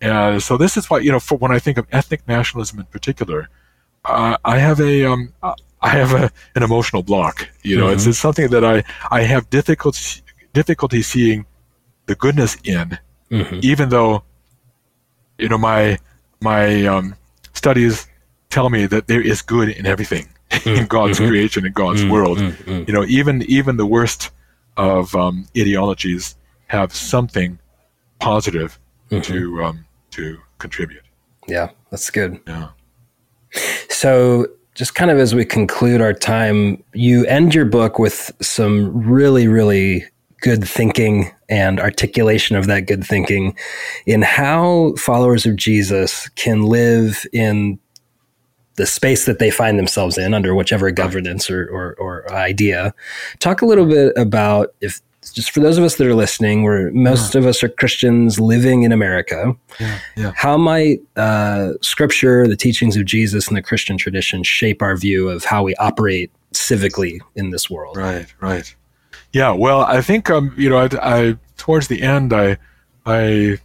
And 0.00 0.42
so 0.42 0.56
this 0.56 0.76
is 0.76 0.90
why, 0.90 0.98
you 0.98 1.12
know, 1.12 1.20
for 1.20 1.38
when 1.38 1.52
I 1.52 1.58
think 1.58 1.78
of 1.78 1.86
ethnic 1.92 2.26
nationalism 2.28 2.80
in 2.80 2.86
particular, 2.86 3.48
uh, 4.04 4.36
I 4.44 4.58
have 4.58 4.80
a, 4.80 5.04
um, 5.04 5.32
I 5.80 5.88
have 5.90 6.12
a, 6.12 6.30
an 6.54 6.62
emotional 6.62 7.02
block. 7.02 7.48
You 7.62 7.76
know, 7.76 7.84
mm-hmm. 7.86 7.94
it's, 7.94 8.06
it's 8.06 8.18
something 8.18 8.48
that 8.48 8.64
I, 8.64 8.82
I 9.10 9.22
have 9.22 9.48
difficulty 9.50 10.22
difficulty 10.52 11.02
seeing 11.02 11.44
the 12.06 12.14
goodness 12.14 12.56
in, 12.64 12.98
mm-hmm. 13.30 13.60
even 13.62 13.88
though, 13.88 14.22
you 15.38 15.48
know, 15.48 15.58
my 15.58 15.98
my 16.40 16.86
um, 16.86 17.16
studies 17.64 18.06
tell 18.50 18.68
me 18.68 18.84
that 18.84 19.06
there 19.06 19.22
is 19.22 19.40
good 19.40 19.70
in 19.70 19.86
everything 19.86 20.28
mm-hmm. 20.50 20.68
in 20.80 20.86
God's 20.86 21.18
mm-hmm. 21.18 21.28
creation 21.28 21.64
in 21.64 21.72
God's 21.72 22.02
mm-hmm. 22.02 22.12
world. 22.12 22.38
Mm-hmm. 22.38 22.84
You 22.86 22.92
know, 22.92 23.04
even 23.04 23.42
even 23.58 23.78
the 23.78 23.86
worst 23.86 24.30
of 24.76 25.14
um, 25.14 25.46
ideologies 25.56 26.36
have 26.66 26.94
something 26.94 27.58
positive 28.18 28.78
to 29.10 29.64
um, 29.64 29.86
to 30.10 30.38
contribute. 30.58 31.04
Yeah, 31.48 31.70
that's 31.90 32.10
good. 32.10 32.38
Yeah. 32.46 32.68
So 33.88 34.46
just 34.74 34.94
kind 34.94 35.10
of 35.10 35.18
as 35.18 35.34
we 35.34 35.44
conclude 35.44 36.00
our 36.02 36.12
time, 36.12 36.82
you 36.92 37.24
end 37.26 37.54
your 37.54 37.64
book 37.64 37.98
with 37.98 38.30
some 38.42 38.74
really, 39.08 39.46
really 39.48 40.04
good 40.40 40.68
thinking 40.68 41.33
and 41.54 41.78
articulation 41.78 42.56
of 42.56 42.66
that 42.66 42.80
good 42.80 43.06
thinking 43.06 43.56
in 44.06 44.22
how 44.22 44.92
followers 44.96 45.46
of 45.46 45.54
Jesus 45.54 46.28
can 46.30 46.62
live 46.62 47.24
in 47.32 47.78
the 48.74 48.86
space 48.86 49.24
that 49.26 49.38
they 49.38 49.52
find 49.52 49.78
themselves 49.78 50.18
in 50.18 50.34
under 50.34 50.52
whichever 50.52 50.90
governance 50.90 51.48
or, 51.48 51.68
or, 51.68 51.94
or 51.94 52.32
idea. 52.32 52.92
Talk 53.38 53.62
a 53.62 53.66
little 53.66 53.86
bit 53.86 54.12
about 54.16 54.74
if 54.80 55.00
just 55.32 55.52
for 55.52 55.60
those 55.60 55.78
of 55.78 55.84
us 55.84 55.94
that 55.96 56.06
are 56.08 56.14
listening, 56.14 56.64
where 56.64 56.90
most 56.90 57.34
yeah. 57.34 57.40
of 57.40 57.46
us 57.46 57.62
are 57.62 57.68
Christians 57.68 58.40
living 58.40 58.82
in 58.82 58.90
America, 58.92 59.56
yeah, 59.80 59.98
yeah. 60.16 60.32
how 60.34 60.58
might 60.58 60.98
uh, 61.16 61.74
Scripture, 61.80 62.46
the 62.46 62.56
teachings 62.56 62.94
of 62.96 63.06
Jesus, 63.06 63.46
and 63.48 63.56
the 63.56 63.62
Christian 63.62 63.96
tradition 63.96 64.42
shape 64.42 64.82
our 64.82 64.96
view 64.96 65.30
of 65.30 65.44
how 65.44 65.62
we 65.62 65.74
operate 65.76 66.30
civically 66.52 67.20
in 67.36 67.50
this 67.50 67.70
world? 67.70 67.96
Right, 67.96 68.26
right. 68.42 68.74
Yeah, 69.32 69.52
well, 69.52 69.80
I 69.80 70.02
think 70.02 70.28
um, 70.30 70.52
you 70.58 70.68
know, 70.68 70.78
I, 70.78 70.88
I 71.00 71.38
towards 71.56 71.88
the 71.88 72.02
end, 72.02 72.32
I 72.32 72.58
I 73.06 73.58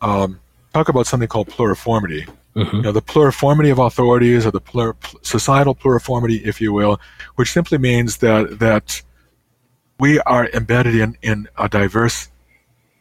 um, 0.00 0.40
talk 0.72 0.88
about 0.88 1.06
something 1.06 1.28
called 1.28 1.48
pluriformity. 1.48 2.28
Mm-hmm. 2.54 2.76
You 2.76 2.82
know, 2.82 2.92
the 2.92 3.02
pluriformity 3.02 3.70
of 3.70 3.78
authorities, 3.78 4.46
or 4.46 4.50
the 4.50 4.60
plur- 4.60 4.96
societal 5.22 5.74
pluriformity, 5.74 6.42
if 6.44 6.60
you 6.60 6.72
will, 6.72 7.00
which 7.34 7.52
simply 7.52 7.78
means 7.78 8.18
that 8.18 8.58
that 8.58 9.02
we 9.98 10.20
are 10.20 10.48
embedded 10.54 10.94
in 10.94 11.16
in 11.22 11.48
a 11.58 11.68
diverse 11.68 12.28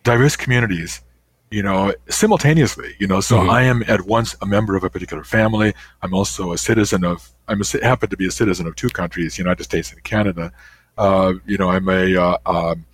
diverse 0.04 0.36
communities 0.36 1.02
you 1.50 1.64
know 1.64 1.94
simultaneously 2.10 2.96
you 3.00 3.08
know 3.08 3.20
so 3.20 3.38
mm-hmm. 3.38 3.50
i 3.50 3.62
am 3.62 3.84
at 3.88 4.02
once 4.02 4.36
a 4.42 4.46
member 4.46 4.76
of 4.76 4.84
a 4.84 4.90
particular 4.90 5.24
family 5.24 5.74
i'm 6.04 6.14
also 6.14 6.54
a 6.54 6.58
citizen 6.58 7.04
of 7.04 7.32
i'm 7.48 7.62
a, 7.62 7.86
happen 7.86 8.10
to 8.10 8.18
be 8.18 8.28
a 8.28 8.32
citizen 8.32 8.68
of 8.68 8.76
two 8.76 8.90
countries 8.90 9.38
united 9.38 9.64
states 9.64 9.92
and 9.92 10.04
canada 10.04 10.52
uh, 10.98 11.34
you 11.46 11.58
know, 11.58 11.70
I'm 11.70 11.88
a 11.90 12.16
uh, 12.16 12.38
um, 12.46 12.86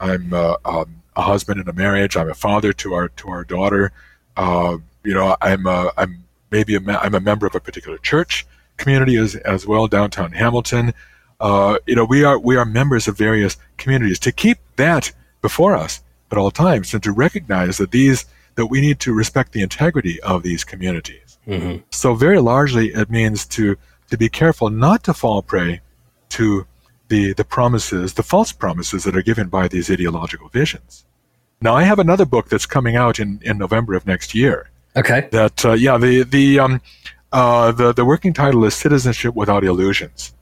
I'm 0.00 0.32
uh, 0.32 0.56
um, 0.64 1.02
a 1.16 1.22
husband 1.22 1.60
in 1.60 1.68
a 1.68 1.72
marriage. 1.72 2.16
I'm 2.16 2.30
a 2.30 2.34
father 2.34 2.72
to 2.74 2.94
our 2.94 3.08
to 3.08 3.28
our 3.28 3.44
daughter. 3.44 3.92
Uh, 4.36 4.78
you 5.04 5.14
know, 5.14 5.36
I'm 5.40 5.66
uh, 5.66 5.90
I'm 5.96 6.24
maybe 6.50 6.74
a, 6.76 6.80
I'm 6.80 7.14
a 7.14 7.20
member 7.20 7.46
of 7.46 7.54
a 7.54 7.60
particular 7.60 7.98
church 7.98 8.46
community 8.76 9.16
as, 9.16 9.36
as 9.36 9.66
well, 9.66 9.86
downtown 9.86 10.32
Hamilton. 10.32 10.94
Uh, 11.38 11.78
you 11.86 11.94
know, 11.94 12.04
we 12.04 12.24
are 12.24 12.38
we 12.38 12.56
are 12.56 12.64
members 12.64 13.06
of 13.08 13.16
various 13.16 13.56
communities. 13.76 14.18
To 14.20 14.32
keep 14.32 14.58
that 14.76 15.12
before 15.42 15.74
us 15.74 16.02
at 16.30 16.38
all 16.38 16.50
times, 16.50 16.92
and 16.94 17.02
to 17.02 17.12
recognize 17.12 17.78
that 17.78 17.92
these 17.92 18.24
that 18.56 18.66
we 18.66 18.80
need 18.80 18.98
to 19.00 19.12
respect 19.12 19.52
the 19.52 19.62
integrity 19.62 20.20
of 20.22 20.42
these 20.42 20.64
communities. 20.64 21.38
Mm-hmm. 21.46 21.82
So 21.90 22.14
very 22.14 22.40
largely, 22.40 22.88
it 22.88 23.10
means 23.10 23.46
to 23.46 23.76
to 24.10 24.18
be 24.18 24.28
careful 24.28 24.70
not 24.70 25.04
to 25.04 25.14
fall 25.14 25.42
prey 25.42 25.80
to 26.30 26.66
the 27.10 27.34
the 27.34 27.44
promises, 27.44 28.14
the 28.14 28.22
false 28.22 28.52
promises 28.52 29.04
that 29.04 29.14
are 29.14 29.22
given 29.22 29.48
by 29.48 29.68
these 29.68 29.90
ideological 29.90 30.48
visions. 30.48 31.04
Now, 31.60 31.76
I 31.76 31.82
have 31.82 31.98
another 31.98 32.24
book 32.24 32.48
that's 32.48 32.64
coming 32.64 32.96
out 32.96 33.20
in, 33.20 33.38
in 33.42 33.58
November 33.58 33.94
of 33.94 34.06
next 34.06 34.34
year. 34.34 34.70
Okay. 34.96 35.28
That 35.30 35.64
uh, 35.64 35.72
yeah, 35.72 35.98
the 35.98 36.22
the 36.22 36.58
um, 36.58 36.80
uh, 37.32 37.72
the 37.72 37.92
the 37.92 38.04
working 38.04 38.32
title 38.32 38.64
is 38.64 38.74
Citizenship 38.74 39.34
Without 39.34 39.62
Illusions. 39.62 40.34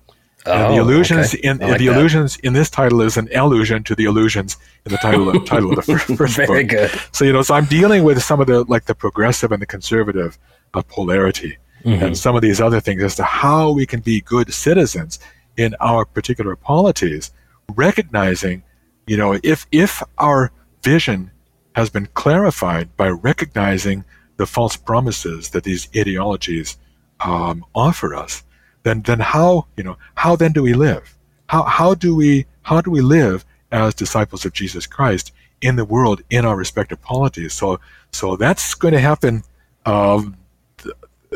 Oh, 0.46 0.72
the 0.72 0.80
illusions 0.80 1.34
okay. 1.34 1.46
in 1.46 1.58
like 1.58 1.78
the 1.78 1.88
that. 1.88 1.96
illusions 1.96 2.36
in 2.38 2.52
this 2.54 2.70
title 2.70 3.02
is 3.02 3.16
an 3.16 3.28
allusion 3.34 3.82
to 3.84 3.94
the 3.94 4.04
illusions 4.04 4.56
in 4.86 4.92
the 4.92 4.98
title 4.98 5.28
of, 5.28 5.44
title 5.52 5.70
of 5.70 5.76
the 5.76 5.82
first, 5.82 6.06
first 6.16 6.36
Very 6.36 6.64
book. 6.64 6.70
good. 6.70 6.90
So 7.12 7.24
you 7.24 7.32
know, 7.32 7.42
so 7.42 7.54
I'm 7.54 7.66
dealing 7.66 8.04
with 8.04 8.22
some 8.22 8.40
of 8.40 8.46
the 8.46 8.64
like 8.64 8.84
the 8.84 8.94
progressive 8.94 9.52
and 9.52 9.60
the 9.60 9.66
conservative 9.66 10.38
uh, 10.72 10.82
polarity, 10.82 11.58
mm-hmm. 11.84 12.02
and 12.02 12.16
some 12.16 12.36
of 12.36 12.42
these 12.42 12.60
other 12.60 12.80
things 12.80 13.02
as 13.02 13.16
to 13.16 13.24
how 13.24 13.72
we 13.72 13.84
can 13.84 14.00
be 14.00 14.20
good 14.20 14.54
citizens 14.54 15.18
in 15.58 15.74
our 15.80 16.06
particular 16.06 16.56
polities, 16.56 17.32
recognizing, 17.74 18.62
you 19.06 19.18
know, 19.18 19.38
if 19.42 19.66
if 19.70 20.02
our 20.16 20.50
vision 20.82 21.30
has 21.74 21.90
been 21.90 22.06
clarified 22.14 22.96
by 22.96 23.08
recognizing 23.08 24.04
the 24.38 24.46
false 24.46 24.76
promises 24.76 25.50
that 25.50 25.64
these 25.64 25.88
ideologies 25.94 26.78
um, 27.20 27.64
offer 27.74 28.14
us, 28.14 28.44
then 28.84 29.02
then 29.02 29.20
how 29.20 29.66
you 29.76 29.84
know 29.84 29.98
how 30.14 30.36
then 30.36 30.52
do 30.52 30.62
we 30.62 30.72
live? 30.72 31.18
How 31.48 31.64
how 31.64 31.92
do 31.94 32.14
we 32.14 32.46
how 32.62 32.80
do 32.80 32.90
we 32.90 33.00
live 33.00 33.44
as 33.70 33.94
disciples 33.94 34.44
of 34.46 34.52
Jesus 34.52 34.86
Christ 34.86 35.32
in 35.60 35.74
the 35.76 35.84
world 35.84 36.22
in 36.30 36.44
our 36.44 36.56
respective 36.56 37.02
polities? 37.02 37.52
So 37.52 37.80
so 38.12 38.36
that's 38.36 38.74
going 38.74 38.94
to 38.94 39.00
happen. 39.00 39.42
Um, 39.84 40.36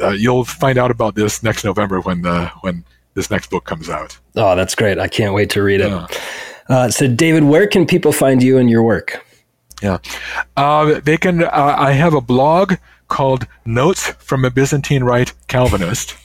uh, 0.01 0.11
you'll 0.11 0.45
find 0.45 0.79
out 0.79 0.91
about 0.91 1.15
this 1.15 1.43
next 1.43 1.65
November 1.65 2.01
when 2.01 2.23
the 2.23 2.47
when 2.61 2.85
this 3.15 3.31
next 3.31 3.51
book 3.51 3.65
comes 3.65 3.89
out. 3.89 4.19
Oh, 4.37 4.57
that's 4.57 4.75
great! 4.75 4.99
I 4.99 5.09
can't 5.09 5.35
wait 5.35 5.51
to 5.51 5.63
read 5.63 5.81
it. 5.81 5.91
Yeah. 5.91 6.07
Uh, 6.69 6.91
so, 6.91 7.09
David, 7.09 7.45
where 7.45 7.67
can 7.67 7.87
people 7.87 8.13
find 8.13 8.43
you 8.43 8.59
and 8.59 8.71
your 8.71 8.83
work? 8.83 9.25
Yeah, 9.83 9.99
uh, 10.57 11.01
they 11.01 11.17
can. 11.17 11.45
Uh, 11.45 11.75
I 11.79 11.93
have 11.93 12.15
a 12.15 12.21
blog 12.21 12.75
called 13.09 13.47
Notes 13.65 14.09
from 14.19 14.45
a 14.45 14.51
Byzantine 14.51 15.05
Rite 15.05 15.33
Calvinist. 15.49 16.17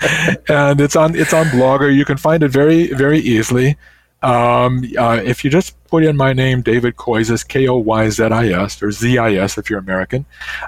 and 0.48 0.80
it's 0.80 0.96
on 0.96 1.14
it's 1.14 1.32
on 1.32 1.46
Blogger. 1.46 1.94
You 1.94 2.04
can 2.04 2.16
find 2.16 2.42
it 2.42 2.48
very 2.48 2.92
very 2.92 3.18
easily. 3.18 3.76
Um, 4.22 4.84
uh, 4.96 5.20
if 5.24 5.44
you 5.44 5.50
just 5.50 5.82
put 5.86 6.04
in 6.04 6.16
my 6.16 6.32
name, 6.32 6.62
David 6.62 6.96
Koyzis, 6.96 7.46
K 7.46 7.66
O 7.66 7.76
Y 7.78 8.08
Z 8.08 8.24
I 8.24 8.48
S 8.48 8.82
or 8.82 8.92
Z 8.92 9.18
I 9.18 9.34
S 9.34 9.58
if 9.58 9.68
you're 9.68 9.80
American, 9.80 10.24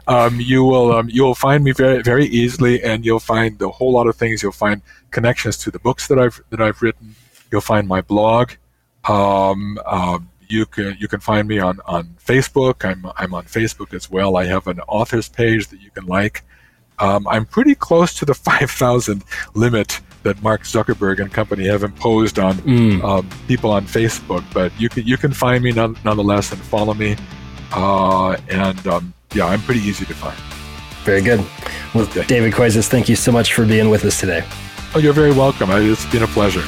um, 0.08 0.40
you 0.40 0.64
will 0.64 0.92
um, 0.92 1.08
you 1.08 1.22
will 1.22 1.34
find 1.34 1.62
me 1.62 1.72
very 1.72 2.02
very 2.02 2.26
easily, 2.26 2.82
and 2.82 3.04
you'll 3.04 3.20
find 3.20 3.60
a 3.62 3.68
whole 3.68 3.92
lot 3.92 4.06
of 4.06 4.16
things. 4.16 4.42
You'll 4.42 4.52
find 4.52 4.82
connections 5.10 5.56
to 5.58 5.70
the 5.70 5.78
books 5.78 6.08
that 6.08 6.18
I've 6.18 6.40
that 6.50 6.60
I've 6.60 6.82
written. 6.82 7.14
You'll 7.52 7.60
find 7.60 7.86
my 7.86 8.00
blog. 8.00 8.52
Um, 9.08 9.78
um, 9.86 10.30
you 10.48 10.66
can 10.66 10.96
you 10.98 11.08
can 11.08 11.20
find 11.20 11.46
me 11.46 11.58
on, 11.58 11.80
on 11.86 12.16
Facebook. 12.24 12.84
I'm 12.84 13.06
I'm 13.16 13.34
on 13.34 13.44
Facebook 13.44 13.94
as 13.94 14.10
well. 14.10 14.36
I 14.36 14.46
have 14.46 14.66
an 14.66 14.80
authors 14.80 15.28
page 15.28 15.68
that 15.68 15.80
you 15.80 15.90
can 15.90 16.06
like. 16.06 16.42
Um, 16.98 17.26
I'm 17.28 17.44
pretty 17.44 17.74
close 17.74 18.14
to 18.14 18.24
the 18.24 18.34
5,000 18.52 19.24
limit 19.54 20.00
that 20.24 20.42
Mark 20.42 20.62
Zuckerberg 20.62 21.20
and 21.20 21.32
company 21.32 21.66
have 21.68 21.84
imposed 21.84 22.38
on 22.38 22.54
mm. 22.56 23.02
um, 23.04 23.28
people 23.46 23.70
on 23.70 23.84
Facebook. 23.86 24.44
But 24.52 24.78
you 24.80 24.88
can 24.88 25.06
you 25.06 25.16
can 25.16 25.32
find 25.32 25.62
me 25.62 25.72
none, 25.72 25.96
nonetheless 26.04 26.52
and 26.52 26.60
follow 26.60 26.94
me. 26.94 27.16
Uh, 27.72 28.36
and 28.48 28.86
um, 28.86 29.14
yeah, 29.32 29.46
I'm 29.46 29.60
pretty 29.62 29.80
easy 29.80 30.04
to 30.04 30.14
find. 30.14 30.36
Very 31.04 31.22
good. 31.22 31.44
Well, 31.94 32.04
okay. 32.04 32.24
David 32.24 32.52
Koyzis, 32.52 32.88
thank 32.88 33.08
you 33.08 33.16
so 33.16 33.30
much 33.30 33.54
for 33.54 33.64
being 33.64 33.90
with 33.90 34.04
us 34.04 34.18
today. 34.18 34.44
Oh, 34.94 34.98
you're 34.98 35.12
very 35.12 35.32
welcome. 35.32 35.70
It's 35.70 36.06
been 36.06 36.22
a 36.22 36.28
pleasure. 36.28 36.64